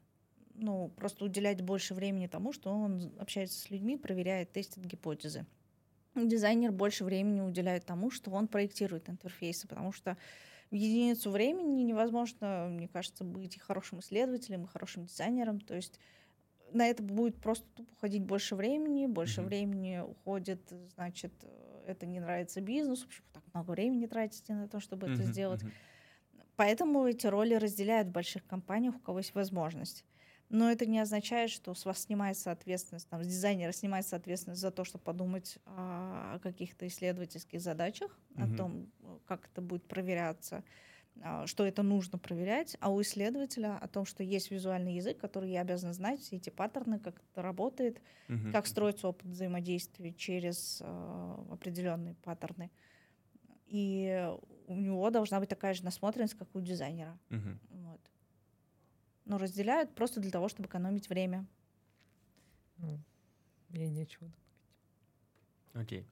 [0.54, 5.46] ну, просто уделять больше времени тому, что он общается с людьми, проверяет, тестит гипотезы.
[6.14, 10.16] Дизайнер больше времени уделяет тому, что он проектирует интерфейсы, потому что
[10.74, 15.60] единицу времени невозможно, мне кажется, быть и хорошим исследователем, и хорошим дизайнером.
[15.60, 15.98] То есть
[16.72, 19.46] на это будет просто тупо уходить больше времени, больше mm-hmm.
[19.46, 21.32] времени уходит, значит,
[21.86, 25.14] это не нравится бизнесу, почему так много времени тратите на то, чтобы mm-hmm.
[25.14, 25.62] это сделать.
[25.62, 25.72] Mm-hmm.
[26.56, 30.04] Поэтому эти роли разделяют в больших компаниях, у кого есть возможность.
[30.50, 34.70] Но это не означает, что с вас снимается ответственность, там, с дизайнера снимается ответственность за
[34.70, 38.42] то, чтобы подумать о каких-то исследовательских задачах, угу.
[38.44, 38.92] о том,
[39.26, 40.62] как это будет проверяться,
[41.22, 45.50] а, что это нужно проверять, а у исследователя о том, что есть визуальный язык, который
[45.50, 48.50] я обязан знать, все эти паттерны, как это работает, угу.
[48.52, 52.70] как строится опыт взаимодействия через э, определенные паттерны.
[53.66, 54.30] И
[54.66, 57.18] у него должна быть такая же насмотренность, как у дизайнера.
[57.30, 57.58] Угу.
[57.70, 58.00] Вот.
[59.24, 61.46] Но разделяют просто для того, чтобы экономить время.
[62.76, 63.00] Ну,
[63.68, 64.44] мне нечего добавить.
[65.74, 66.06] Окей.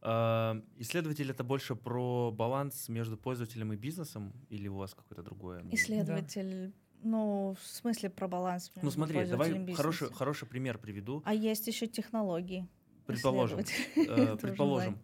[0.00, 5.64] Uh, исследователь это больше про баланс между пользователем и бизнесом или у вас какое-то другое?
[5.72, 6.72] Исследователь, да.
[7.02, 11.22] ну, в смысле про баланс между Ну, смотри, давай хороший, хороший пример приведу.
[11.24, 12.68] А есть еще технологии.
[13.06, 13.58] Предположим.
[13.96, 15.00] Э, предположим.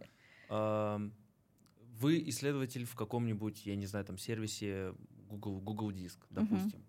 [1.98, 4.94] Вы исследователь в каком-нибудь, я не знаю, там сервисе
[5.28, 6.84] Google, Google Диск, допустим.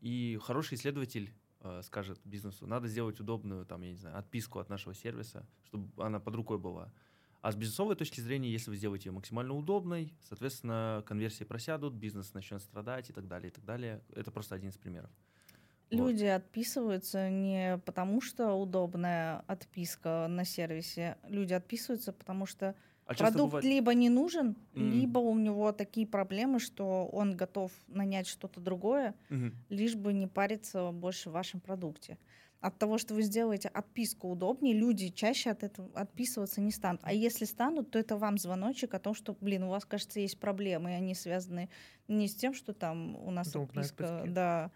[0.00, 4.68] И хороший исследователь э, скажет бизнесу, надо сделать удобную, там, я не знаю, отписку от
[4.68, 6.92] нашего сервиса, чтобы она под рукой была.
[7.40, 12.34] А с бизнесовой точки зрения, если вы сделаете ее максимально удобной, соответственно, конверсии просядут, бизнес
[12.34, 14.00] начнет страдать и так далее, и так далее.
[14.14, 15.10] Это просто один из примеров.
[15.90, 16.36] Люди вот.
[16.36, 21.18] отписываются не потому, что удобная отписка на сервисе.
[21.24, 22.74] Люди отписываются, потому что
[23.06, 23.64] а Продукт бывает...
[23.64, 24.90] либо не нужен, mm.
[24.90, 29.52] либо у него такие проблемы, что он готов нанять что-то другое, mm-hmm.
[29.70, 32.18] лишь бы не париться больше в вашем продукте.
[32.60, 37.00] От того, что вы сделаете отписку удобнее, люди чаще от этого отписываться не станут.
[37.02, 40.38] А если станут, то это вам звоночек о том, что, блин, у вас, кажется, есть
[40.38, 41.70] проблемы, и они связаны
[42.06, 44.32] не с тем, что там у нас Удобная отписка, отписки.
[44.32, 44.70] да.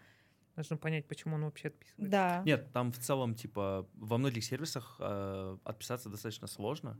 [0.57, 2.11] Нужно понять, почему он вообще отписывается.
[2.11, 2.41] Да.
[2.45, 6.99] Нет, там в целом, типа, во многих сервисах э, отписаться достаточно сложно.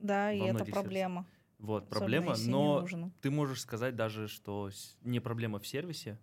[0.00, 1.22] Да, и это проблема.
[1.22, 1.40] Сервисах.
[1.58, 2.86] Вот, Особенно проблема, но
[3.20, 4.70] ты можешь сказать даже, что
[5.02, 6.18] не проблема в сервисе,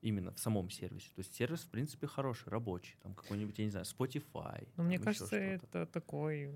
[0.00, 1.08] именно в самом сервисе.
[1.14, 2.96] То есть сервис, в принципе, хороший, рабочий.
[3.02, 4.68] Там какой-нибудь, я не знаю, Spotify.
[4.76, 6.54] Ну, мне кажется, это такой...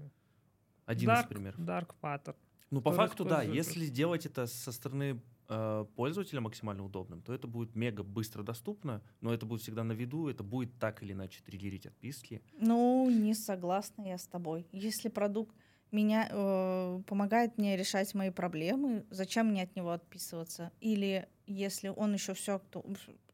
[0.85, 1.61] Один dark, из примеров.
[1.61, 2.37] Dark pattern.
[2.70, 3.42] Ну, по факту, да.
[3.42, 9.02] Если сделать это со стороны э, пользователя максимально удобным, то это будет мега быстро доступно,
[9.20, 12.42] но это будет всегда на виду, это будет так или иначе триггерить отписки.
[12.58, 14.66] Ну, не согласна я с тобой.
[14.72, 15.54] Если продукт
[15.92, 20.72] меня э, помогает мне решать мои проблемы, зачем мне от него отписываться?
[20.81, 22.85] Или если он еще все акту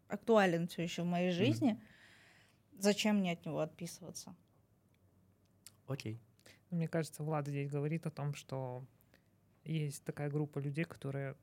[0.08, 2.80] актуален все еще в моей жизни, mm-hmm.
[2.80, 4.34] зачем мне от него отписываться?
[5.86, 6.14] Окей.
[6.14, 6.18] Okay.
[6.70, 8.84] Ну, мне кажется, Влад здесь говорит о том, что
[9.64, 11.36] есть такая группа людей, которые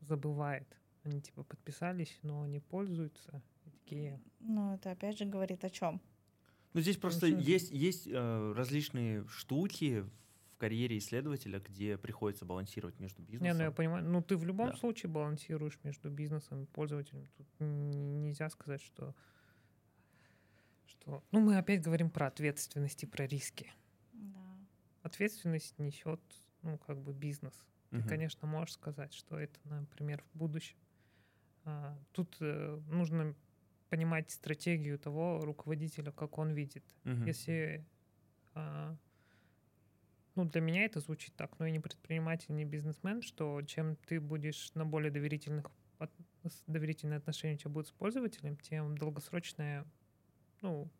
[0.00, 0.66] забывает.
[1.04, 3.42] Они типа подписались, но не пользуются.
[3.64, 4.20] И такие...
[4.40, 6.00] Ну, это опять же говорит о чем?
[6.74, 10.04] Ну, здесь просто есть, есть э, различные штуки
[10.62, 13.44] карьере исследователя, где приходится балансировать между бизнесом.
[13.44, 14.04] Не, ну я понимаю.
[14.04, 14.76] Ну ты в любом да.
[14.76, 17.26] случае балансируешь между бизнесом и пользователем.
[17.36, 19.12] Тут нельзя сказать, что
[20.86, 21.24] что.
[21.32, 23.72] Ну мы опять говорим про ответственность и про риски.
[24.12, 24.38] Да.
[25.02, 26.20] Ответственность несет,
[26.62, 27.54] ну как бы бизнес.
[27.90, 28.08] Ты, угу.
[28.08, 30.78] конечно, можешь сказать, что это, например, в будущем
[31.64, 33.34] А, тут э, нужно
[33.88, 36.84] понимать стратегию того руководителя, как он видит.
[37.04, 37.24] Угу.
[37.24, 37.84] Если
[38.54, 38.96] а,
[40.34, 44.20] ну, для меня это звучит так, но я не предприниматель, не бизнесмен, что чем ты
[44.20, 45.70] будешь на более доверительных
[46.66, 49.84] доверительные отношения у тебя будут с пользователем, тем долгосрочная,
[50.60, 50.90] ну,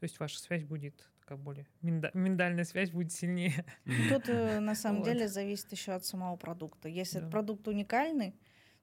[0.00, 3.64] то есть ваша связь будет такая более миндальная связь будет сильнее.
[4.08, 5.08] Тут э, на самом вот.
[5.08, 6.88] деле зависит еще от самого продукта.
[6.88, 7.28] Если да.
[7.28, 8.32] продукт уникальный,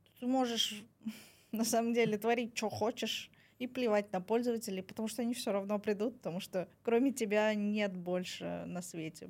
[0.05, 0.83] то ты можешь
[1.51, 5.77] на самом деле творить, что хочешь, и плевать на пользователей, потому что они все равно
[5.77, 9.29] придут, потому что кроме тебя нет больше на свете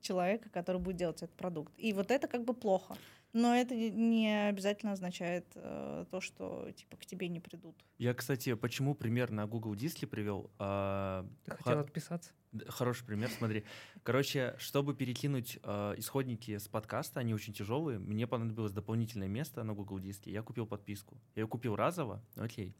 [0.00, 1.72] человека, который будет делать этот продукт.
[1.76, 2.96] И вот это как бы плохо.
[3.34, 7.76] Но это не обязательно означает э, то, что типа к тебе не придут.
[7.98, 10.50] Я, кстати, почему пример на Google Диске привел?
[10.58, 11.80] А, Ты хотел х...
[11.80, 12.32] отписаться?
[12.68, 13.64] Хороший пример, смотри.
[14.02, 19.74] Короче, чтобы перекинуть э, исходники с подкаста, они очень тяжелые, мне понадобилось дополнительное место на
[19.74, 20.32] Google Диске.
[20.32, 21.18] Я купил подписку.
[21.34, 22.74] Я ее купил разово, окей.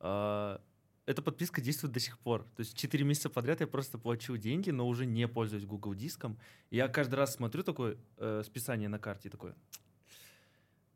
[0.00, 0.58] Э,
[1.06, 2.44] эта подписка действует до сих пор.
[2.56, 6.38] То есть 4 месяца подряд я просто плачу деньги, но уже не пользуюсь Google Диском.
[6.70, 9.52] Я каждый раз смотрю такое э, списание на карте такой,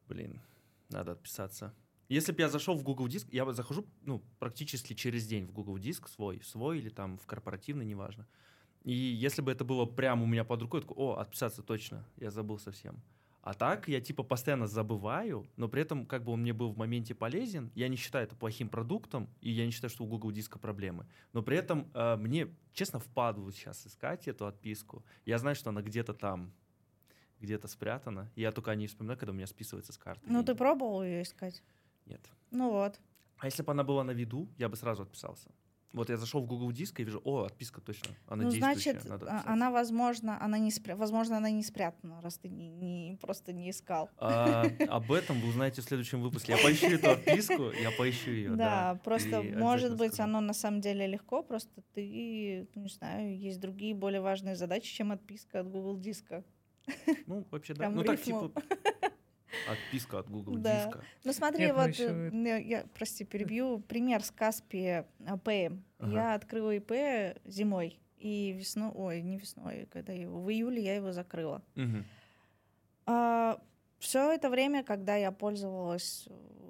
[0.09, 0.41] блин,
[0.89, 1.75] надо отписаться.
[2.09, 5.79] Если бы я зашел в Google Диск, я захожу ну, практически через день в Google
[5.79, 8.27] Диск свой, свой или там в корпоративный, неважно.
[8.85, 12.07] И если бы это было прямо у меня под рукой, я такой, о, отписаться точно,
[12.17, 13.03] я забыл совсем.
[13.49, 16.77] А так я типа постоянно забываю, но при этом как бы он мне был в
[16.77, 17.73] моменте полезен.
[17.75, 21.07] Я не считаю это плохим продуктом, и я не считаю, что у Google Диска проблемы.
[21.33, 25.03] Но при этом э, мне, честно, впадло сейчас искать эту отписку.
[25.25, 26.53] Я знаю, что она где-то там,
[27.41, 28.31] где-то спрятана.
[28.37, 30.27] Я только о ней вспоминаю, когда у меня списывается с карты.
[30.29, 31.63] Ну, ты пробовал ее искать?
[32.05, 32.21] Нет.
[32.51, 33.01] Ну вот.
[33.39, 35.49] А если бы она была на виду, я бы сразу отписался.
[35.99, 39.27] Вот я зашел в Google Диск и вижу, о, отписка точно, она ну, значит, надо
[39.29, 40.95] а, она, возможно, она не спря...
[40.95, 44.09] возможно, она не спрятана, раз ты не, не, просто не искал.
[44.17, 46.53] А, об этом вы узнаете в следующем выпуске.
[46.53, 48.51] Я поищу эту отписку, я поищу ее.
[48.51, 50.29] Да, да просто, может быть, скажу.
[50.29, 54.95] оно на самом деле легко, просто ты, ну, не знаю, есть другие более важные задачи,
[54.95, 56.45] чем отписка от Google Диска.
[57.27, 57.91] Ну, вообще, да.
[57.91, 58.53] ну, так, типа,
[59.69, 60.87] отписка от Google да.
[60.87, 61.05] диска.
[61.25, 62.31] Ну, смотри, я вот, еще...
[62.33, 65.81] я, я, прости, перебью, пример с Каспи Pay.
[65.99, 66.13] Ага.
[66.13, 71.13] Я открыла ИП зимой, и весной, ой, не весной, когда его, в июле я его
[71.13, 71.63] закрыла.
[71.77, 72.05] Угу.
[73.07, 73.61] А,
[73.99, 76.29] все это время, когда я пользовалась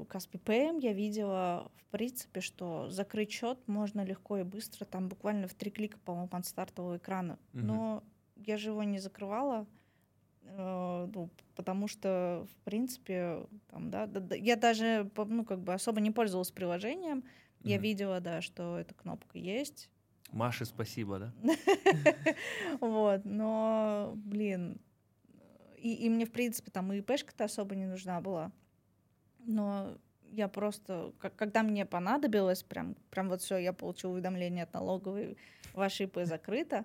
[0.08, 5.48] Каспи Pay, я видела, в принципе, что закрыть счет можно легко и быстро, там буквально
[5.48, 7.38] в три клика, по-моему, от стартового экрана.
[7.54, 7.62] Угу.
[7.62, 8.04] Но
[8.36, 9.77] я же его не закрывала, Э,
[10.56, 16.10] ну, потому что, в принципе, там, да, да, я даже, ну, как бы особо не
[16.10, 17.24] пользовалась приложением,
[17.64, 19.90] я mm видела, да, что эта кнопка есть.
[20.30, 21.32] Маше спасибо, да?
[22.80, 24.78] Вот, но, блин,
[25.76, 28.52] и, и мне, в принципе, там и ИПшка-то особо не нужна была.
[29.40, 29.96] Но
[30.30, 35.36] я просто, когда мне понадобилось, прям, прям вот все, я получила уведомление от налоговой,
[35.74, 36.84] ваше ИП закрыто,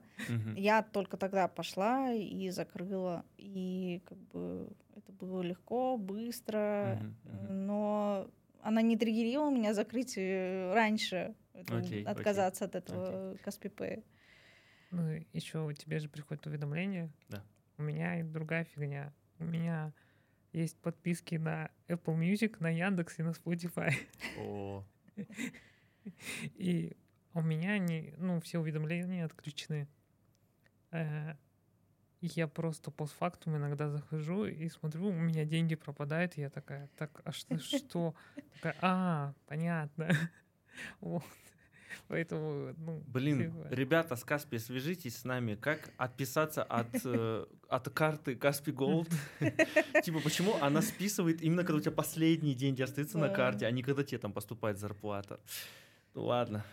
[0.56, 7.00] я только тогда пошла и закрыла, и как бы это было легко, быстро,
[7.50, 8.30] но
[8.62, 11.36] она не триггерила меня закрыть э, раньше,
[12.06, 14.04] отказаться от этого Pay.
[14.92, 17.12] Ну, еще у тебя же приходит уведомление.
[17.28, 17.44] Да.
[17.78, 19.12] У меня и другая фигня.
[19.40, 19.92] У меня
[20.54, 23.94] есть подписки на Apple Music, на Яндекс и на Spotify.
[24.38, 24.84] О.
[26.56, 26.96] И
[27.34, 29.88] у меня они, ну, все уведомления отключены.
[30.92, 31.36] Э,
[32.22, 37.22] я просто постфактум иногда захожу и смотрю, у меня деньги пропадают, и я такая, так,
[37.26, 38.16] а что, что?
[38.62, 40.10] Такая, а, понятно.
[41.00, 41.24] Вот.
[42.08, 43.04] Поэтому, ну...
[43.08, 43.68] Блин, типа...
[43.74, 45.56] ребята с Каспи, свяжитесь с нами.
[45.56, 49.10] Как отписаться от, э, от карты Каспи Голд?
[50.04, 53.84] Типа, почему она списывает именно когда у тебя последние деньги остаются на карте, а не
[53.84, 55.40] когда тебе там поступает зарплата?
[56.14, 56.66] Ну ладно,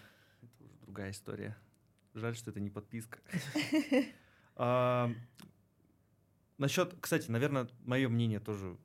[0.42, 1.56] это уже другая история.
[2.14, 3.18] Жаль, что это не подписка.
[6.58, 8.76] Насчет, кстати, наверное, мое мнение тоже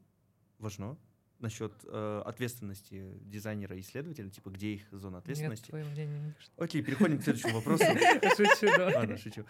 [0.60, 0.98] важно
[1.46, 5.72] насчет э, ответственности дизайнера и исследователя, типа, где их зона ответственности.
[5.72, 7.86] Нет, мнение Окей, переходим к следующему вопросу.
[8.36, 8.92] Шучу, да.
[8.96, 9.46] Ладно, шучу.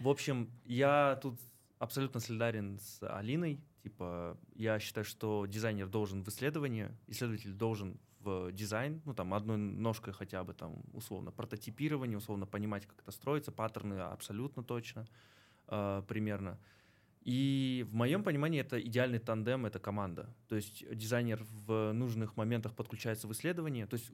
[0.00, 1.40] В общем, я тут
[1.78, 3.60] абсолютно солидарен с Алиной.
[3.82, 9.56] Типа, я считаю, что дизайнер должен в исследование, исследователь должен в дизайн, ну, там, одной
[9.56, 15.06] ножкой хотя бы, там, условно, прототипирование, условно понимать, как это строится, паттерны абсолютно точно,
[15.68, 16.58] э, примерно.
[17.24, 20.34] И в моем понимании это идеальный тандем, это команда.
[20.48, 23.86] То есть дизайнер в нужных моментах подключается в исследование.
[23.86, 24.10] То есть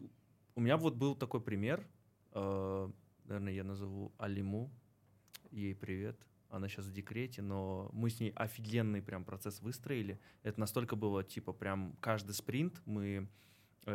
[0.54, 1.86] у меня вот был такой пример,
[2.32, 2.90] э,
[3.24, 4.70] наверное, я назову Алиму,
[5.50, 6.18] ей привет.
[6.50, 10.18] она сейчас в декрете, но мы с ней офигенный прям процесс выстроили.
[10.42, 13.28] Это настолько было, типа, прям каждый спринт мы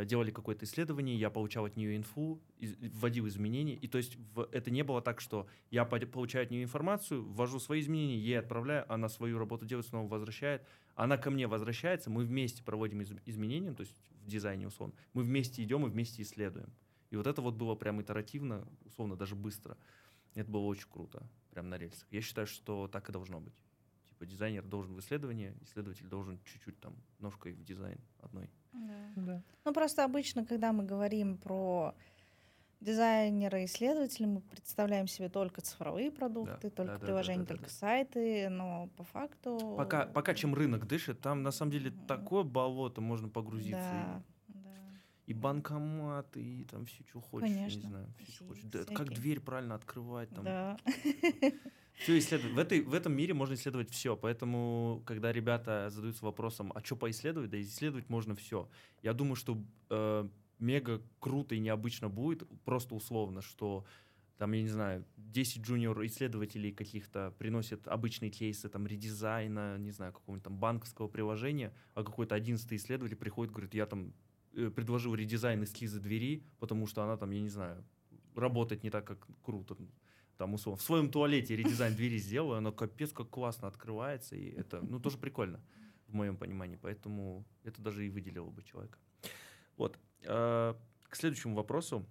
[0.05, 4.71] делали какое-то исследование, я получал от нее инфу, вводил изменения, и то есть в, это
[4.71, 9.09] не было так, что я получаю от нее информацию, ввожу свои изменения, ей отправляю, она
[9.09, 10.65] свою работу делает, снова возвращает,
[10.95, 15.23] она ко мне возвращается, мы вместе проводим из, изменения, то есть в дизайне условно, мы
[15.23, 16.73] вместе идем и вместе исследуем.
[17.09, 19.77] И вот это вот было прям итеративно, условно, даже быстро.
[20.33, 22.07] Это было очень круто, прям на рельсах.
[22.09, 23.53] Я считаю, что так и должно быть.
[24.09, 28.49] Типа дизайнер должен в исследование, исследователь должен чуть-чуть там ножкой в дизайн одной.
[28.73, 28.93] Да.
[29.15, 29.41] Да.
[29.65, 31.95] Ну просто обычно, когда мы говорим про
[32.81, 37.65] дизайнера, исследователя, мы представляем себе только цифровые продукты, да, только да, приложения, да, да, только
[37.65, 39.75] да, сайты, но по факту...
[39.77, 43.79] Пока, пока чем рынок дышит, там на самом деле такое болото, можно погрузиться.
[43.79, 44.23] Да,
[45.25, 47.79] и банкоматы, и там все, что хочешь, Конечно.
[47.79, 48.63] не знаю, все, что хочешь.
[48.65, 50.43] Да, как дверь правильно открывать там.
[50.43, 50.77] Да.
[51.95, 52.53] Все исследовать.
[52.53, 54.15] В, этой, в этом мире можно исследовать все.
[54.17, 58.69] Поэтому, когда ребята задаются вопросом, а что поисследовать, да исследовать можно все.
[59.01, 60.27] Я думаю, что э,
[60.59, 63.85] мега круто и необычно будет, просто условно, что
[64.37, 70.43] там, я не знаю, 10 джуниор-исследователей каких-то приносят обычные кейсы, там, редизайна, не знаю, какого-нибудь
[70.43, 74.13] там банковского приложения, а какой-то одиннадцатый исследователь приходит, говорит, я там
[74.55, 77.83] Э, предложил редизайн эскиза двери, потому что она там, я не знаю,
[78.35, 79.75] работает не так, как круто.
[80.37, 84.81] Там, условно, в своем туалете редизайн двери сделаю, она капец как классно открывается, и это,
[84.81, 85.63] ну, тоже прикольно
[86.07, 88.97] в моем понимании, поэтому это даже и выделило бы человека.
[89.77, 89.99] Вот.
[90.23, 90.73] Э,
[91.03, 92.05] к следующему вопросу.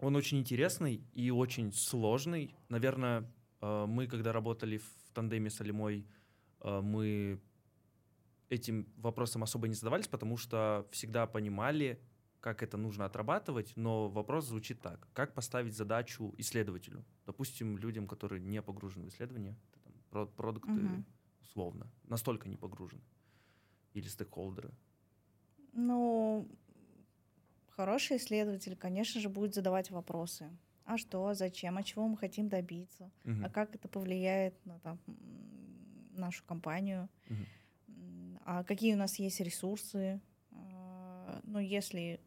[0.00, 2.54] Он очень интересный и очень сложный.
[2.68, 3.30] Наверное,
[3.60, 6.06] э, мы, когда работали в тандеме с Алимой,
[6.62, 7.42] мы
[8.48, 12.00] этим вопросом особо не задавались, потому что всегда понимали,
[12.44, 15.08] как это нужно отрабатывать, но вопрос звучит так.
[15.14, 17.02] Как поставить задачу исследователю?
[17.24, 19.56] Допустим, людям, которые не погружены в исследование,
[20.10, 21.04] там, продукты угу.
[21.40, 23.02] условно, настолько не погружены.
[23.94, 24.70] Или стейкхолдеры.
[25.72, 26.46] Ну,
[27.70, 30.50] хороший исследователь, конечно же, будет задавать вопросы.
[30.84, 33.42] А что, зачем, а чего мы хотим добиться, угу.
[33.42, 34.98] а как это повлияет на там,
[36.12, 37.08] нашу компанию.
[37.30, 37.44] Угу
[38.44, 40.20] а какие у нас есть ресурсы.
[40.52, 42.20] А, ну, если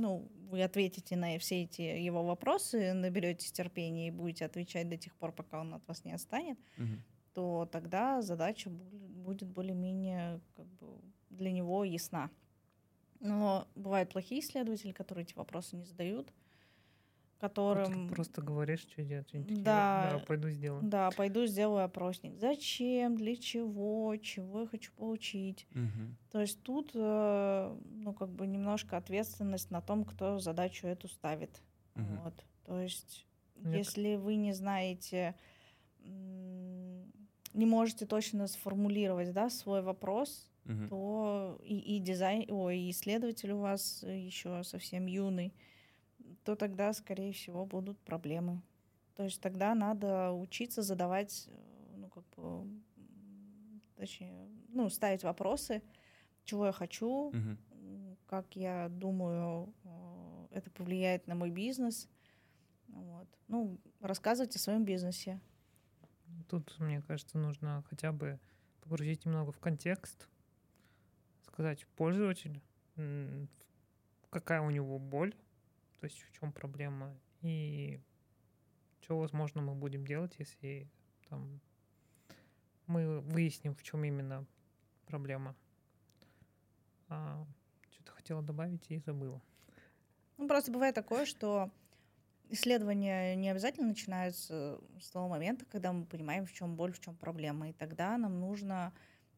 [0.00, 5.14] ну, вы ответите на все эти его вопросы, наберетесь терпения и будете отвечать до тех
[5.16, 6.86] пор, пока он от вас не отстанет, угу.
[7.34, 12.30] то тогда задача будет более-менее как бы для него ясна.
[13.20, 16.32] Но бывают плохие исследователи, которые эти вопросы не задают,
[17.40, 18.08] которым...
[18.08, 19.28] Вот просто говоришь, что делать.
[19.32, 20.82] Да, да, пойду сделаю.
[20.82, 22.36] Да, пойду сделаю опросник.
[22.36, 25.66] Зачем, для чего, чего я хочу получить.
[25.74, 26.16] Угу.
[26.32, 31.62] То есть тут, э, ну, как бы немножко ответственность на том, кто задачу эту ставит.
[31.96, 32.22] Угу.
[32.24, 32.34] Вот.
[32.66, 33.26] То есть,
[33.56, 33.78] Нет.
[33.78, 35.34] если вы не знаете,
[36.04, 40.88] не можете точно сформулировать, да, свой вопрос, угу.
[40.88, 45.54] то и, и дизайн, ой, и исследователь у вас еще совсем юный,
[46.50, 48.60] то тогда, скорее всего, будут проблемы.
[49.14, 52.68] То есть тогда надо учиться задавать, э, ну, как бы,
[53.94, 55.80] точнее, ну, ставить вопросы,
[56.44, 57.56] чего я хочу, угу.
[58.26, 62.08] как я думаю, э, это повлияет на мой бизнес.
[62.88, 63.28] Вот.
[63.46, 65.38] Ну, рассказывать о своем бизнесе.
[66.48, 68.40] Тут, мне кажется, нужно хотя бы
[68.80, 70.26] погрузить немного в контекст,
[71.42, 72.60] сказать пользователю,
[74.30, 75.32] какая у него боль,
[76.00, 78.00] то есть в чем проблема и
[79.00, 80.88] что, возможно, мы будем делать, если
[81.28, 81.60] там
[82.86, 84.46] мы выясним, в чем именно
[85.06, 85.54] проблема.
[87.08, 87.44] А,
[87.90, 89.40] что-то хотела добавить и забыла.
[90.36, 91.70] Ну, просто бывает такое, что
[92.48, 97.16] исследования не обязательно начинаются с того момента, когда мы понимаем, в чем боль, в чем
[97.16, 97.70] проблема.
[97.70, 98.92] И тогда нам нужно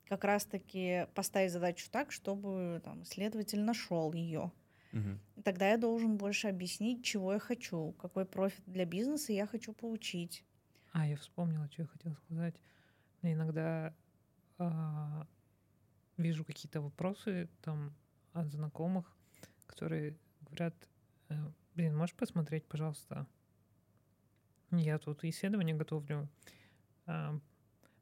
[0.07, 4.53] как раз-таки поставить задачу так, чтобы там, исследователь нашел ее.
[4.93, 5.43] Угу.
[5.45, 10.45] Тогда я должен больше объяснить, чего я хочу, какой профит для бизнеса я хочу получить.
[10.93, 12.55] А, я вспомнила, что я хотела сказать.
[13.23, 13.95] Я иногда
[14.59, 15.27] а,
[16.17, 17.95] вижу какие-то вопросы там
[18.33, 19.17] от знакомых,
[19.67, 20.75] которые говорят,
[21.29, 21.35] э,
[21.75, 23.27] блин, можешь посмотреть, пожалуйста,
[24.71, 26.29] я тут исследование готовлю,
[27.07, 27.39] а,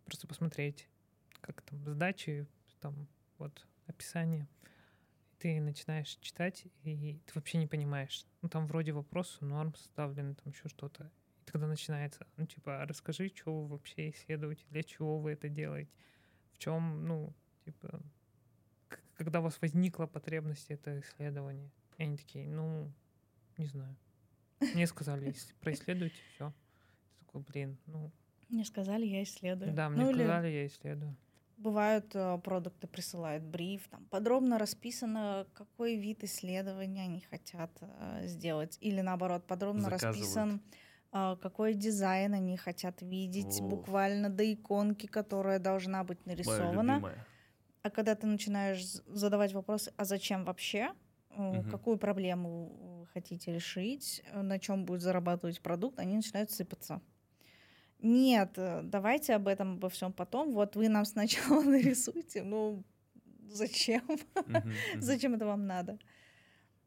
[0.04, 0.88] просто посмотреть,
[1.40, 2.46] как там сдачи,
[2.80, 4.46] там вот описание
[5.40, 8.26] ты начинаешь читать, и ты вообще не понимаешь.
[8.42, 11.10] Ну, там вроде вопросы, норм составлены, там еще что-то.
[11.40, 15.90] И тогда начинается, ну, типа, расскажи, что вы вообще исследуете, для чего вы это делаете,
[16.52, 17.32] в чем, ну,
[17.64, 18.02] типа,
[19.14, 21.70] когда у вас возникла потребность это исследование.
[21.96, 22.92] И они такие, ну,
[23.56, 23.96] не знаю.
[24.74, 26.52] Мне сказали, происследуйте, все.
[27.20, 28.12] Такой, блин, ну,
[28.50, 29.72] Мне сказали, я исследую.
[29.72, 31.16] Да, мне Ну, или- сказали, я исследую.
[31.60, 38.78] Бывают э, продукты присылают бриф, там подробно расписано, какой вид исследования они хотят э, сделать,
[38.80, 40.12] или наоборот подробно Заказывают.
[40.12, 40.62] расписан,
[41.12, 43.68] э, какой дизайн они хотят видеть, О.
[43.68, 47.02] буквально до иконки, которая должна быть нарисована.
[47.82, 50.92] А когда ты начинаешь задавать вопросы, а зачем вообще,
[51.36, 51.64] Мгм.
[51.70, 57.02] какую проблему вы хотите решить, на чем будет зарабатывать продукт, они начинают сыпаться.
[58.02, 60.52] Нет, э, давайте об этом обо всем потом.
[60.52, 62.42] Вот вы нам сначала нарисуйте.
[62.42, 62.82] Ну,
[63.52, 64.02] зачем?
[64.98, 65.98] Зачем это вам надо?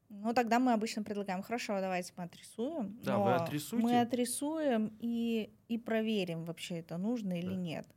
[0.10, 3.00] Ну, тогда мы обычно предлагаем, хорошо, давайте мы отрисуем.
[3.04, 3.84] Да, вы отрисуйте.
[3.84, 7.56] Мы отрисуем и, и проверим, вообще это нужно или Да.
[7.56, 7.88] нет.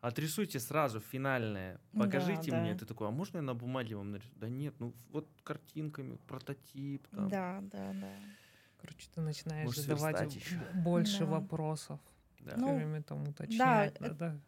[0.00, 1.80] Отрисуйте сразу финальное.
[1.92, 2.60] Да, Покажите да.
[2.60, 2.74] мне.
[2.74, 4.34] Ты такой, а можно я на бумаге вам нарисую?
[4.36, 7.06] Да нет, ну вот картинками, прототип.
[7.08, 7.28] Там.
[7.28, 8.12] Да, да, да.
[8.80, 10.36] Короче, ты начинаешь Может, задавать
[10.74, 11.26] больше Да.
[11.26, 12.00] вопросов.
[12.44, 12.56] Да.
[12.56, 14.40] Ну, Всё время там уточнять э- надо.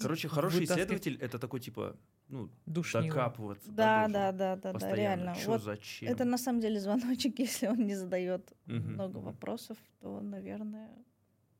[0.00, 1.96] Короче, хороший вытаскивать- исследователь это такой типа,
[2.28, 3.06] ну, Душнило.
[3.08, 3.72] докапываться.
[3.72, 5.34] Да, да, да, да, да, реально.
[5.34, 6.12] Чё, Вот зачем?
[6.12, 10.90] это на самом деле звоночек, если он не задает Мгм, много вопросов, то, наверное,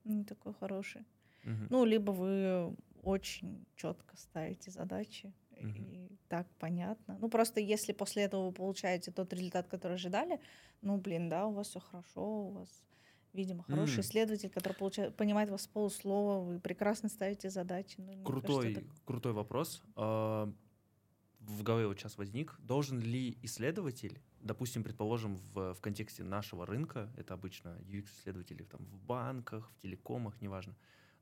[0.04, 1.04] не такой хороший.
[1.44, 1.66] Мгм.
[1.70, 5.74] Ну, либо вы очень четко ставите задачи, Мгм.
[5.76, 7.16] и так понятно.
[7.20, 10.38] Ну, просто если после этого вы получаете тот результат, который ожидали,
[10.82, 12.68] ну, блин, да, у вас все хорошо, у вас,
[13.32, 14.00] видимо, хороший М.
[14.00, 17.96] исследователь, который получает, понимает вас с полуслова, вы прекрасно ставите задачи.
[17.98, 19.82] Ну, мне кажется, Крутой, это- крутой вопрос.
[19.96, 20.52] А,
[21.40, 22.56] В голове вот сейчас возник.
[22.58, 28.98] Должен ли исследователь, допустим, предположим, в, в контексте нашего рынка, это обычно UX-исследователи там, в
[29.06, 30.74] банках, в телекомах, неважно,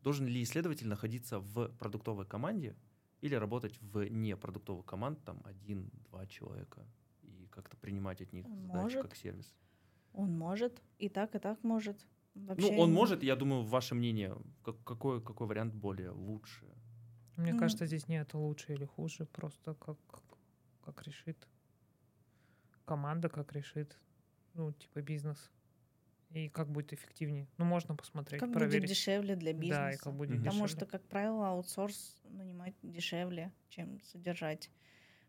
[0.02, 2.74] должен ли исследователь находиться в продуктовой команде
[3.20, 6.84] или работать в непродуктовых команд, там один-два человека,
[7.22, 9.02] и как-то принимать от них задачи может.
[9.02, 9.54] как сервис?
[10.16, 12.06] Он может, и так, и так может.
[12.34, 16.66] Вообще ну, он не- может, я думаю, ваше мнение, как- какой, какой вариант более лучше?
[17.36, 17.58] Мне М.
[17.58, 19.98] кажется, здесь нет лучше или хуже, просто как,
[20.84, 21.48] как решит
[22.86, 23.98] команда, как решит,
[24.54, 25.50] ну, типа бизнес.
[26.30, 27.46] И как будет эффективнее.
[27.58, 28.82] Ну, можно посмотреть, Как проверить.
[28.82, 29.80] будет дешевле для бизнеса.
[29.80, 30.44] Да, и как будет Мгм.
[30.44, 34.70] Потому что, как правило, аутсорс нанимать дешевле, чем содержать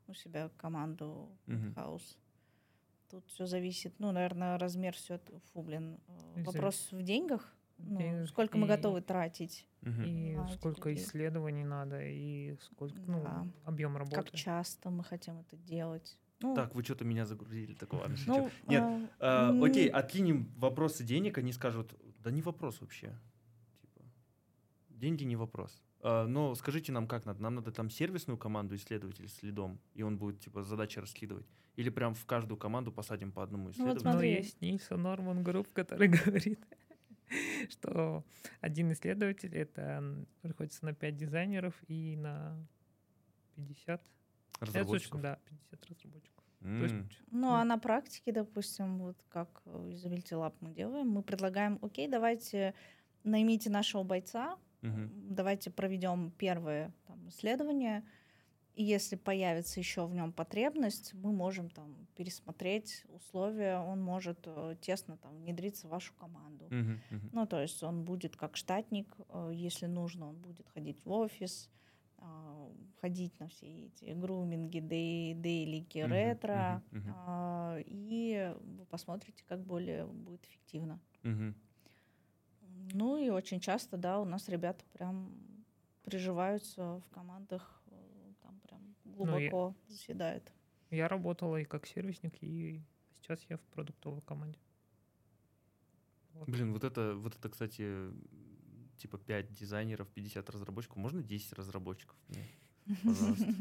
[0.08, 1.38] у себя команду
[1.76, 2.18] хаус.
[3.10, 5.20] Тут все зависит, ну, наверное, размер все,
[5.54, 5.98] фу, блин,
[6.36, 9.66] э, И вопрос в деньгах, ну, деньгах сколько мы и- готовы тратить.
[9.84, 11.04] И на сколько людей.
[11.06, 13.48] исследований надо, и сколько, ну, Да.
[13.64, 14.16] объем работы.
[14.18, 16.20] как часто мы хотим это делать.
[16.42, 18.84] Ну, Так, вы что-то меня загрузили, такого ладно, ну, Нет,
[19.20, 23.18] а, А, м, окей, откинем вопросы денег, они скажут, да не вопрос вообще.
[23.82, 24.02] Типа,
[24.90, 25.82] деньги не вопрос.
[26.02, 27.42] А, но скажите нам, как надо?
[27.42, 31.46] Нам надо там сервисную команду исследователей с лидом, и он будет типа задачи раскидывать?
[31.76, 34.04] Или прям в каждую команду посадим по одному Ну, вот исследователю?
[34.06, 34.32] Но смотри.
[34.34, 36.60] есть Nielsen Norman Group, который говорит,
[37.70, 38.24] что
[38.62, 42.56] один исследователь это приходится на 5 дизайнеров и на
[43.56, 44.06] 50 Это
[44.62, 45.22] очень- Разработчиков?
[45.22, 46.44] да, 50 разработчиков.
[46.62, 46.96] М, есть,
[47.32, 51.78] Ну, а на практике, допустим, вот как э, из Ability Lab мы делаем, мы предлагаем,
[51.84, 52.74] окей, давайте
[53.24, 55.36] наймите нашего бойца, мгм.
[55.36, 58.04] давайте проведем первое там, исследование,
[58.76, 64.76] и если появится еще в нем потребность, мы можем там пересмотреть условия, он может э,
[64.82, 66.68] тесно там внедриться в вашу команду.
[66.70, 67.02] Мгм.
[67.32, 71.72] Ну, то есть он будет как штатник, э, если нужно, он будет ходить в офис,
[72.20, 72.72] а,
[73.02, 76.84] ходить на все эти груминги, дей- дейлики, Мгм, ретро,
[77.16, 81.00] а, и вы посмотрите, как более будет эффективно.
[81.24, 81.56] Мгм.
[82.94, 85.32] Ну и очень часто, да, у нас ребята прям
[86.04, 90.52] приживаются в командах, э, там прям я- глубоко заседают.
[90.90, 92.82] Я работала и как сервисник, и
[93.16, 94.60] сейчас я в продуктовой команде.
[96.34, 96.48] Вот.
[96.48, 98.10] Блин, вот это, вот это, кстати,
[98.98, 100.98] типа 5 дизайнеров, 50 разработчиков.
[100.98, 102.16] Можно 10 разработчиков?
[102.30, 102.46] мне?
[103.04, 103.54] Пожалуйста.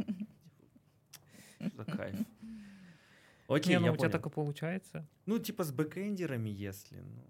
[1.75, 2.17] За кайф?
[3.49, 4.13] Окей, Не, ну я у тебя понял.
[4.13, 5.07] так и получается.
[5.25, 7.01] Ну, типа с бэкэндерами, если.
[7.01, 7.25] Ну,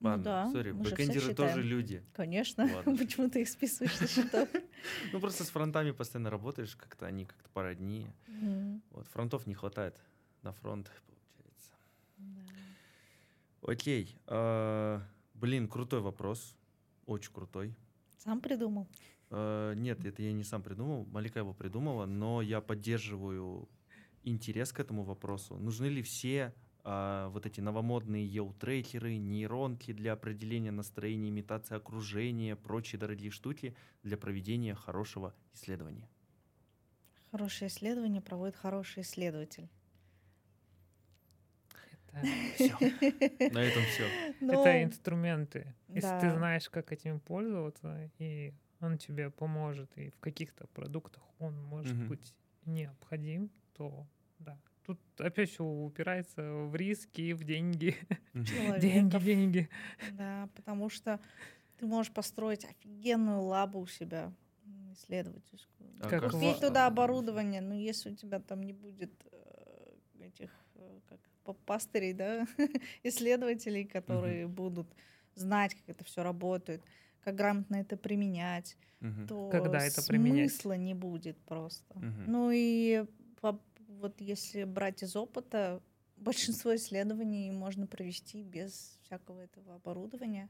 [0.00, 2.02] Ну Ладно, да, сори, бэкэндеры тоже люди.
[2.12, 2.66] Конечно.
[2.84, 4.48] Почему ты их списываешь со счетов?
[5.12, 8.12] Ну, просто с фронтами постоянно работаешь, как-то они как-то породнее.
[8.90, 9.98] Вот, фронтов не хватает
[10.42, 10.90] на фронт,
[11.34, 11.72] получается.
[13.62, 14.16] Окей.
[14.26, 15.00] а,
[15.34, 16.54] Блин, крутой вопрос.
[17.06, 17.74] Очень крутой.
[18.18, 18.86] Сам придумал.
[19.30, 23.68] Э, Нет, это я не сам придумал, Малика его придумала, но я поддерживаю
[24.22, 25.56] интерес к этому вопросу.
[25.56, 32.98] Нужны ли все а, вот эти новомодные еу-трекеры, нейронки для определения настроения, имитации окружения, прочие
[32.98, 36.06] дорогие штуки для проведения хорошего исследования?
[37.30, 39.68] Хорошее исследование проводит хороший исследователь.
[42.54, 42.76] Все.
[43.50, 44.04] На этом все.
[44.40, 45.74] Это инструменты.
[45.88, 51.60] Если ты знаешь, как этим пользоваться, и он тебе поможет, и в каких-то продуктах он
[51.64, 52.34] может быть
[52.66, 54.06] необходим, то.
[54.84, 57.96] Тут опять все упирается в риски, в деньги.
[58.34, 59.68] Деньги, деньги.
[60.12, 61.20] Да, потому что
[61.78, 64.32] ты можешь построить офигенную лабу у себя
[64.92, 65.90] исследовательскую.
[66.00, 71.00] А как Купить туда оборудование, но если у тебя там не будет э, этих э,
[71.08, 71.18] как
[71.64, 72.46] пастырей, да,
[73.02, 74.54] исследователей, которые угу.
[74.54, 74.88] будут
[75.34, 76.82] знать, как это все работает,
[77.22, 79.26] как грамотно это применять, угу.
[79.28, 80.78] то Когда это смысла применять?
[80.78, 81.98] не будет просто.
[81.98, 82.22] Угу.
[82.26, 83.04] Ну и
[83.40, 83.60] по,
[84.00, 85.82] вот если брать из опыта,
[86.16, 90.48] большинство исследований можно провести без всякого этого оборудования.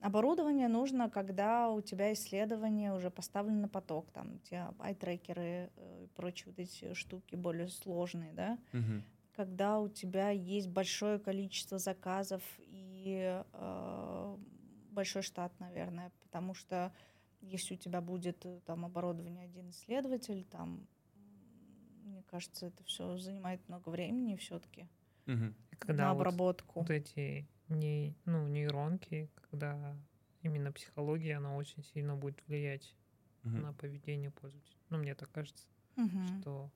[0.00, 6.04] Оборудование нужно, когда у тебя исследование уже поставлено на поток, там у тебя айтрекеры э,
[6.04, 9.02] и прочие вот эти штуки более сложные, да, угу.
[9.34, 14.36] когда у тебя есть большое количество заказов и э,
[14.90, 16.92] большой штат, наверное, потому что
[17.40, 20.86] если у тебя будет э, там оборудование один исследователь, там,
[22.08, 24.88] мне кажется, это все занимает много времени все-таки
[25.26, 25.54] угу.
[25.86, 26.80] на обработку.
[26.80, 29.96] Вот, вот эти не, ну, нейронки, когда
[30.42, 32.96] именно психология, она очень сильно будет влиять
[33.44, 33.56] угу.
[33.56, 34.76] на поведение пользователя.
[34.90, 36.40] Ну, мне так кажется, угу.
[36.40, 36.70] что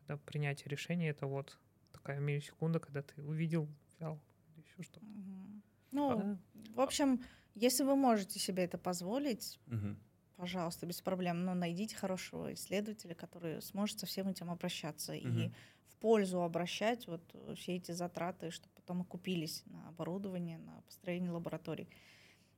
[0.00, 1.58] когда принятие решения, это вот
[1.92, 5.06] такая миллисекунда, когда ты увидел, взял или еще что-то.
[5.06, 5.62] Угу.
[5.92, 6.38] Ну, а,
[6.74, 7.22] в общем,
[7.54, 9.96] если вы можете себе это позволить, угу.
[10.36, 15.26] Пожалуйста, без проблем, но найдите хорошего исследователя, который сможет со всем этим обращаться угу.
[15.26, 15.50] и
[15.88, 17.22] в пользу обращать вот
[17.56, 21.88] все эти затраты, чтобы потом окупились на оборудование, на построение лабораторий.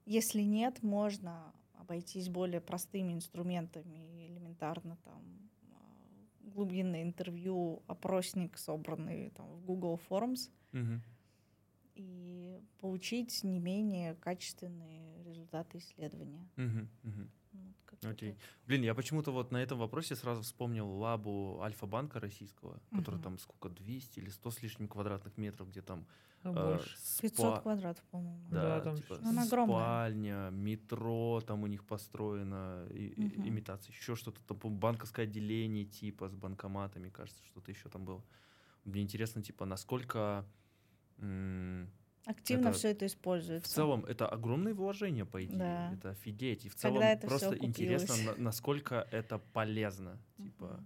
[0.05, 5.23] Если нет, можно обойтись более простыми инструментами, элементарно там
[5.71, 11.01] а, глубинное интервью, опросник, собранный там, в Google Forms, угу.
[11.95, 16.49] и получить не менее качественные результаты исследования.
[16.57, 17.29] Угу, угу.
[18.03, 18.37] Окей.
[18.67, 23.01] Блин, я почему-то вот на этом вопросе сразу вспомнил лабу Альфа-банка российского, угу.
[23.01, 26.07] который там сколько, 200 или 100 с лишним квадратных метров, где там...
[26.45, 27.23] А э, спа...
[27.23, 28.47] 500 квадратов, по-моему.
[28.51, 33.49] Да, да там типа, ну, спальня, метро там у них построено, и, угу.
[33.49, 38.23] имитация, еще что-то там, банковское отделение типа с банкоматами, кажется, что-то еще там было.
[38.85, 40.45] Мне интересно, типа, насколько...
[41.19, 41.91] М-
[42.27, 43.69] Активно это, все это используется.
[43.69, 45.59] В целом, это огромные вложения, по идее.
[45.59, 45.93] Да.
[45.95, 46.67] Это офигеть.
[46.67, 50.19] И в целом это просто интересно, на, насколько это полезно.
[50.37, 50.85] Типа.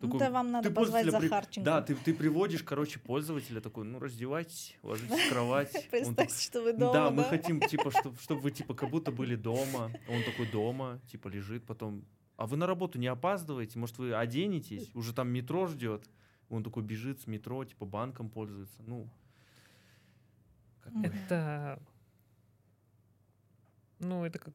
[0.00, 1.64] Такой, это вам надо позвать Захарченко.
[1.64, 5.88] Да, ты, ты приводишь, короче, пользователя такой, ну, раздевайтесь, ложитесь в кровать.
[5.90, 9.90] Представьте, что вы дома, Да, мы хотим, типа, чтобы вы, типа, как будто были дома.
[10.08, 12.04] Он такой дома, типа, лежит, потом...
[12.36, 13.78] А вы на работу не опаздываете?
[13.78, 14.90] Может, вы оденетесь?
[14.94, 16.04] Уже там метро ждет.
[16.50, 18.82] Он такой бежит с метро, типа, банком пользуется.
[18.86, 19.08] Ну,
[21.02, 21.82] это,
[23.98, 24.54] ну, это как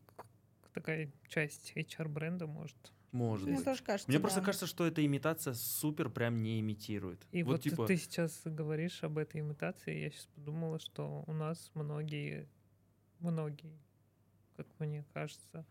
[0.74, 2.78] такая часть HR-бренда, может.
[3.12, 3.66] Может Мне быть.
[3.66, 4.22] тоже кажется, Мне да.
[4.22, 7.28] просто кажется, что эта имитация супер прям не имитирует.
[7.32, 7.86] И вот, вот типа...
[7.86, 12.48] ты сейчас говоришь об этой имитации, я сейчас подумала, что у нас многие,
[13.20, 13.78] многие,
[14.56, 15.66] как мне кажется,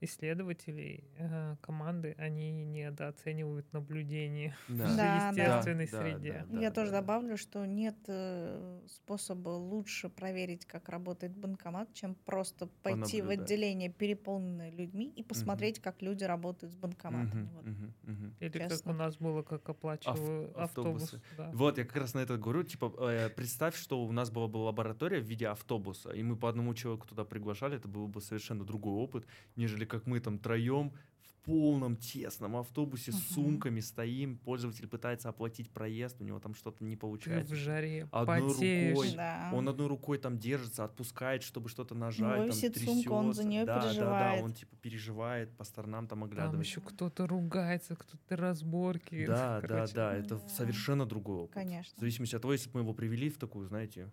[0.00, 4.86] исследователей э, команды, они недооценивают наблюдение да.
[4.86, 6.32] в да, естественной да, среде.
[6.32, 7.00] Да, да, Я да, тоже да.
[7.00, 13.90] добавлю, что нет э, способа лучше проверить, как работает банкомат, чем просто пойти в отделение,
[13.90, 15.84] переполненное людьми, и посмотреть, угу.
[15.84, 17.44] как люди работают с банкоматами.
[17.44, 17.66] Угу, вот.
[17.66, 18.34] угу, угу.
[18.40, 18.76] Или Честно.
[18.76, 21.02] как у нас было, как оплачиваю Ав- автобус.
[21.04, 21.22] автобусы.
[21.36, 21.50] Да.
[21.54, 22.64] Вот, я как раз на это говорю.
[22.64, 26.48] Типа, э, представь, что у нас была бы лаборатория в виде автобуса, и мы по
[26.48, 29.26] одному человеку туда приглашали, это был бы совершенно другой опыт,
[29.56, 33.14] нежели как мы там троем в полном тесном автобусе uh-huh.
[33.14, 37.54] с сумками стоим, пользователь пытается оплатить проезд, у него там что-то не получается.
[37.54, 38.96] в жаре одной потеешь.
[38.96, 39.50] рукой, да.
[39.54, 42.84] он одной рукой там держится, отпускает, чтобы что-то нажать, ну, там трясется.
[42.84, 44.34] Сумка, он за нее да, переживает.
[44.34, 46.52] Да, да, он типа переживает, по сторонам там оглядывает.
[46.52, 49.26] Там еще кто-то ругается, кто-то разборки.
[49.26, 50.48] Да, да, да, это да.
[50.48, 51.54] совершенно другой опыт.
[51.54, 51.94] Конечно.
[51.96, 54.10] В зависимости от того, если бы мы его привели в такую, знаете,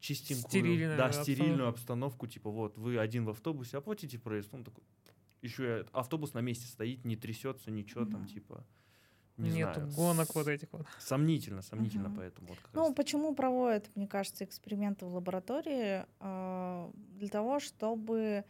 [0.00, 4.84] чистенькую, стерильную, да, стерильную обстановку, типа вот вы один в автобусе, оплатите проезд, он такой,
[5.44, 8.10] еще автобус на месте стоит, не трясется, ничего mm-hmm.
[8.10, 8.66] там типа.
[9.36, 9.92] Не Нету знаю.
[9.94, 10.86] гонок вот этих вот.
[11.00, 12.16] Сомнительно, сомнительно, uh-huh.
[12.16, 12.48] поэтому.
[12.48, 12.94] Вот ну, раз.
[12.94, 16.04] почему проводят, мне кажется, эксперименты в лаборатории?
[16.20, 18.44] Э, для того, чтобы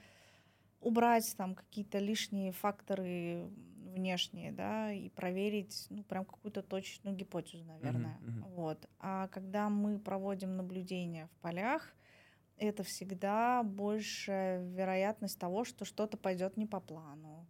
[0.81, 3.49] убрать там какие-то лишние факторы
[3.95, 8.19] внешние, да, и проверить, ну, прям какую-то точную гипотезу, наверное.
[8.21, 8.55] Uh-huh, uh-huh.
[8.55, 8.89] Вот.
[8.99, 11.95] А когда мы проводим наблюдения в полях,
[12.59, 17.47] это всегда большая вероятность того, что что-то пойдет не по плану,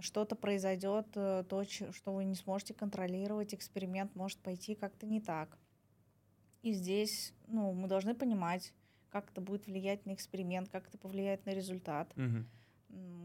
[0.00, 5.58] что-то произойдет, э, то, что вы не сможете контролировать, эксперимент может пойти как-то не так.
[6.62, 8.72] И здесь, ну, мы должны понимать,
[9.10, 12.14] как это будет влиять на эксперимент, как это повлияет на результат.
[12.16, 12.46] Мгм.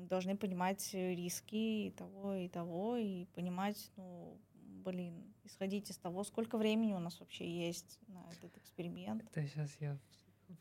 [0.08, 6.24] Должны понимать э, риски и того, и того, и понимать, ну, блин, исходить из того,
[6.24, 9.24] сколько времени у нас вообще есть на этот эксперимент.
[9.24, 9.98] Это сейчас я.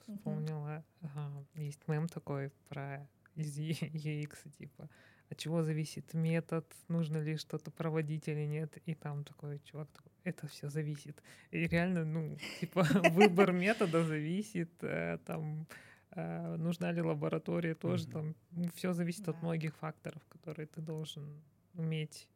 [0.07, 4.88] Вспомнила, ага, есть мем такой про из UX, типа,
[5.30, 10.12] от чего зависит метод, нужно ли что-то проводить или нет, и там такой чувак такой,
[10.24, 11.22] это все зависит.
[11.51, 12.82] И реально, ну, типа,
[13.12, 15.66] выбор метода зависит, э, там,
[16.11, 18.34] э, нужна ли лаборатория тоже, там,
[18.74, 21.43] все зависит от многих факторов, которые ты должен
[21.74, 22.28] уметь,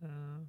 [0.00, 0.46] э,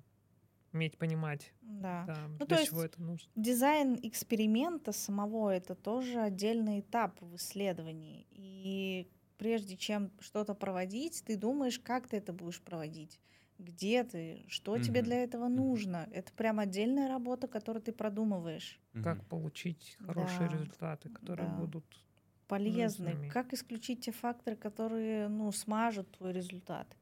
[0.74, 2.08] уметь понимать, Да.
[2.08, 3.32] да, Ну, то для есть чего это нужно.
[3.36, 8.28] Дизайн эксперимента самого это тоже отдельный этап в исследовании.
[8.32, 13.22] И прежде чем что-то проводить, ты думаешь, как ты это будешь проводить,
[13.60, 15.04] где ты, что тебе Мгм.
[15.04, 16.10] для этого нужно.
[16.12, 18.82] Это прям отдельная работа, которую ты продумываешь.
[19.02, 21.50] Как получить хорошие Да, результаты, которые да.
[21.50, 22.06] будут
[22.48, 23.14] Полезный.
[23.14, 23.30] Нужными.
[23.30, 26.98] Как исключить те факторы, которые ну, смажут твой результат.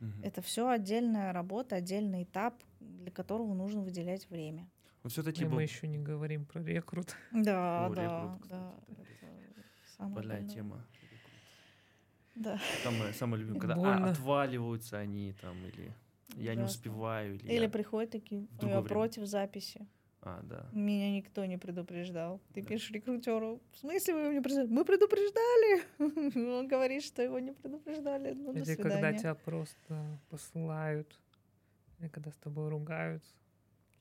[0.00, 0.22] Мгм.
[0.22, 2.64] Это все отдельная работа, отдельный этап,
[3.08, 4.68] для которого нужно выделять время.
[5.02, 7.14] Но все-таки И мы еще не говорим про рекрут.
[7.32, 8.72] Да, О, да, рекрут, да.
[8.74, 9.00] кстати,
[9.98, 10.04] да.
[10.04, 10.84] это больная тема.
[12.34, 12.58] Да.
[12.84, 14.10] Самое, самое любимое, когда а, Больно.
[14.10, 15.92] отваливаются они там, или
[16.36, 16.64] я не Ужасно.
[16.66, 18.88] успеваю, или, Или я- приходят такие, в «Ой, другое я время».
[18.88, 19.86] против записи.
[20.20, 20.68] А, да.
[20.72, 22.40] Меня никто не предупреждал.
[22.52, 22.68] Ты Да.
[22.68, 24.74] пишешь рекрутеру, в смысле вы его не предупреждали?
[24.78, 25.82] Мы предупреждали.
[26.60, 28.34] Он говорит, что его не предупреждали.
[28.34, 31.18] Ну, до Или когда тебя просто посылают,
[31.98, 33.30] или когда с тобой ругаются.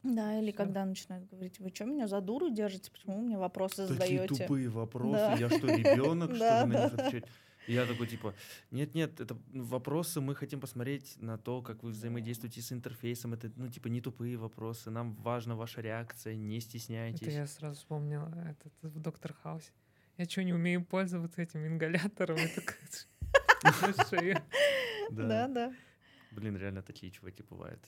[0.04, 0.58] Да, или Всё.
[0.58, 4.28] когда начинают говорить, вы что меня за дуру держите, почему вы мне вопросы Такие задаете?
[4.44, 5.12] тупые вопросы.
[5.18, 5.36] Да.
[5.36, 7.26] Я что, ребенок, что ли, на них отвечать?
[7.68, 8.34] Я такой, типа,
[8.72, 13.34] нет-нет, это вопросы, мы хотим посмотреть на то, как вы взаимодействуете с интерфейсом.
[13.34, 14.90] Это, ну, типа, не тупые вопросы.
[14.90, 17.34] Нам важна ваша реакция, не Это стесняйтесь.
[17.34, 19.72] я сразу вспомнила этот в Доктор Хаусе.
[20.16, 22.38] Я что, не умею пользоваться этим ингалятором?
[22.38, 22.62] Это.
[25.12, 25.74] Да, да.
[26.38, 27.84] Блин, реально такие чуваки бывают.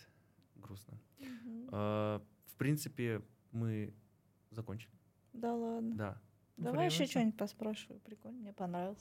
[0.55, 0.97] Грустно.
[1.19, 1.69] Мгм.
[1.71, 3.21] А, В принципе,
[3.51, 3.93] мы
[4.49, 4.91] закончили.
[5.33, 5.95] Да ладно.
[5.95, 6.21] Да.
[6.57, 7.99] Давай Время еще что-нибудь поспрашиваю.
[7.99, 8.97] Прикольно, мне понравилось.